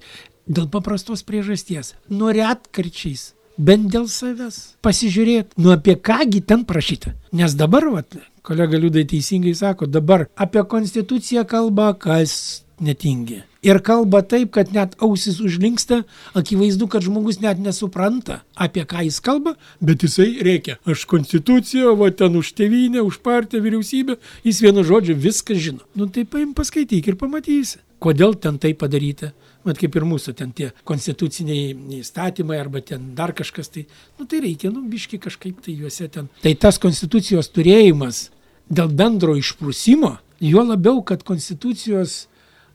dėl 0.48 0.68
paprastos 0.70 1.22
priežasties. 1.22 1.94
Nu 2.09 2.30
retkarčiais. 2.33 3.33
Bent 3.59 3.90
dėl 3.92 4.06
savęs. 4.09 4.76
Pasižiūrėt, 4.83 5.52
nu 5.59 5.70
apie 5.74 5.96
kągi 5.96 6.40
ten 6.46 6.64
prašyta. 6.64 7.14
Nes 7.33 7.54
dabar, 7.54 7.85
vat, 7.92 8.16
kolega 8.42 8.78
Liudai 8.78 9.04
teisingai 9.04 9.54
sako, 9.54 9.87
dabar 9.87 10.28
apie 10.37 10.62
konstituciją 10.64 11.44
kalba 11.44 11.92
kas 11.94 12.62
netingi. 12.80 13.42
Ir 13.62 13.82
kalba 13.84 14.22
taip, 14.24 14.54
kad 14.56 14.70
net 14.72 14.94
ausis 15.04 15.36
užlinksta, 15.44 16.00
akivaizdu, 16.38 16.86
kad 16.88 17.04
žmogus 17.04 17.42
net 17.42 17.60
nesupranta, 17.60 18.40
apie 18.56 18.86
ką 18.88 19.04
jis 19.04 19.20
kalba, 19.20 19.52
bet 19.84 20.06
jisai 20.06 20.40
reikia. 20.46 20.78
Aš 20.88 21.04
konstituciją, 21.10 21.92
va 22.00 22.08
ten 22.08 22.38
už 22.40 22.54
tėvynę, 22.56 23.04
už 23.04 23.20
partiją, 23.20 23.60
vyriausybę, 23.66 24.16
jis 24.48 24.62
vienu 24.64 24.84
žodžiu 24.86 25.18
viską 25.20 25.58
žino. 25.60 25.84
Nu 25.94 26.08
tai 26.08 26.24
paim 26.24 26.54
paskaityk 26.56 27.12
ir 27.12 27.20
pamatysi, 27.20 27.82
kodėl 28.00 28.38
ten 28.40 28.56
tai 28.62 28.72
padaryta. 28.72 29.34
Mat 29.60 29.76
kaip 29.76 29.92
ir 29.92 30.06
mūsų 30.08 30.32
ten 30.38 30.54
tie 30.56 30.70
konstituciniai 30.88 31.74
įstatymai 31.98 32.56
arba 32.56 32.80
ten 32.80 33.10
dar 33.16 33.34
kažkas 33.36 33.68
tai, 33.68 33.84
nu 34.16 34.24
tai 34.24 34.40
reikia, 34.40 34.70
nu 34.72 34.86
biški 34.88 35.20
kažkaip 35.20 35.60
tai 35.60 35.76
juose 35.76 36.08
ten. 36.08 36.30
Tai 36.40 36.54
tas 36.56 36.80
konstitucijos 36.80 37.52
turėjimas 37.52 38.30
dėl 38.72 38.88
bendro 38.88 39.36
išprusimo, 39.36 40.14
juo 40.40 40.64
labiau, 40.64 41.02
kad 41.04 41.26
konstitucijos 41.28 42.29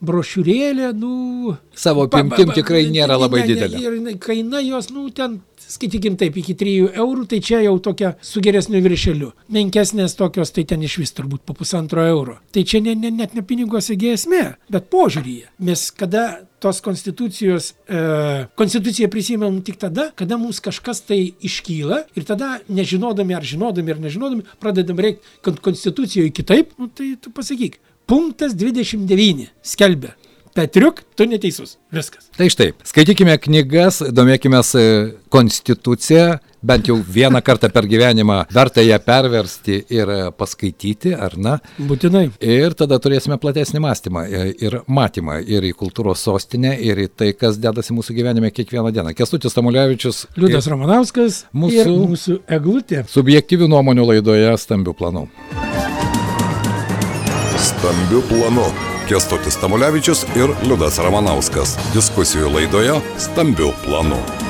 brošiūrėlė, 0.05 0.91
nu... 0.99 1.55
Savo 1.75 2.05
apimtim 2.07 2.53
tikrai 2.55 2.85
nėra 2.93 3.17
labai 3.19 3.43
didelė. 3.49 3.81
Ir 3.81 4.17
kaina 4.21 4.61
jos, 4.63 4.91
nu, 4.93 5.07
ten, 5.15 5.39
skaitykim 5.61 6.17
taip, 6.19 6.37
iki 6.39 6.55
3 6.57 6.75
eurų, 7.01 7.25
tai 7.31 7.41
čia 7.43 7.61
jau 7.65 7.75
tokia 7.83 8.13
su 8.23 8.41
geresniu 8.43 8.81
viršeliu. 8.85 9.31
Menkesnės 9.55 10.17
tokios, 10.19 10.53
tai 10.55 10.65
ten 10.69 10.83
iš 10.85 10.99
vis 11.01 11.15
turbūt 11.17 11.45
po 11.47 11.55
pusantro 11.57 12.05
euro. 12.05 12.39
Tai 12.53 12.65
čia 12.67 12.83
ne, 12.85 12.95
ne, 12.99 13.11
net 13.13 13.35
ne 13.37 13.43
piniguose 13.45 13.95
esmė, 13.95 14.43
bet 14.71 14.89
požiūryje. 14.93 15.49
Mes 15.65 15.87
kada 15.95 16.25
tos 16.65 16.79
konstitucijos, 16.81 17.73
e, 17.85 17.99
konstituciją 18.57 19.09
prisimėm 19.13 19.59
tik 19.65 19.77
tada, 19.81 20.09
kada 20.17 20.39
mums 20.41 20.61
kažkas 20.63 21.03
tai 21.05 21.19
iškyla 21.45 22.01
ir 22.17 22.25
tada 22.25 22.55
nežinodami 22.69 23.35
ar 23.37 23.45
žinodami 23.45 23.93
ar 23.93 23.99
nežinodami 24.01 24.47
pradedam 24.61 25.01
reikti, 25.01 25.35
kad 25.45 25.59
konstitucijoje 25.61 26.33
kitaip, 26.33 26.73
nu, 26.79 26.89
tai 26.89 27.13
tu 27.21 27.33
pasakyk. 27.35 27.77
Punktas 28.05 28.53
29 28.53 29.49
skelbia. 29.65 30.13
Petriuk, 30.55 31.01
tu 31.15 31.25
neteisus. 31.27 31.73
Viskas. 31.91 32.29
Tai 32.37 32.45
štai, 32.47 32.69
skaitykime 32.87 33.33
knygas, 33.43 33.97
domėkime 34.15 34.61
konstituciją, 35.33 36.37
bent 36.63 36.87
jau 36.87 36.95
vieną 36.95 37.41
kartą 37.43 37.67
per 37.73 37.83
gyvenimą 37.91 38.37
verta 38.55 38.85
ją 38.85 39.01
perversti 39.03 39.81
ir 39.91 40.13
paskaityti, 40.37 41.11
ar 41.11 41.35
ne? 41.35 41.57
Būtinai. 41.89 42.29
Ir 42.39 42.77
tada 42.79 43.01
turėsime 43.03 43.35
platesnį 43.41 43.83
mąstymą 43.83 44.25
ir 44.63 44.79
matymą 44.87 45.41
ir 45.43 45.67
į 45.67 45.75
kultūros 45.75 46.23
sostinę, 46.23 46.77
ir 46.79 47.03
į 47.03 47.11
tai, 47.11 47.33
kas 47.35 47.59
dedasi 47.59 47.97
mūsų 47.97 48.15
gyvenime 48.15 48.53
kiekvieną 48.55 48.95
dieną. 48.95 49.11
Kestutis 49.17 49.57
Tamulevičius. 49.57 50.27
Liudas 50.39 50.71
Ramanauskas. 50.71 51.45
Mūsų, 51.51 52.01
mūsų 52.15 52.41
eglutė. 52.47 53.03
Subjektyvių 53.11 53.67
nuomonių 53.75 54.13
laidoje 54.13 54.55
stambių 54.63 54.95
planų. 54.95 55.27
Stambių 57.85 58.19
planų. 58.25 58.63
Kestutis 59.05 59.59
Tamulevičius 59.61 60.23
ir 60.33 60.49
Liudas 60.65 60.97
Ramanauskas. 61.05 61.75
Diskusijų 61.93 62.49
laidoje 62.55 62.97
Stambių 63.21 63.69
planų. 63.83 64.44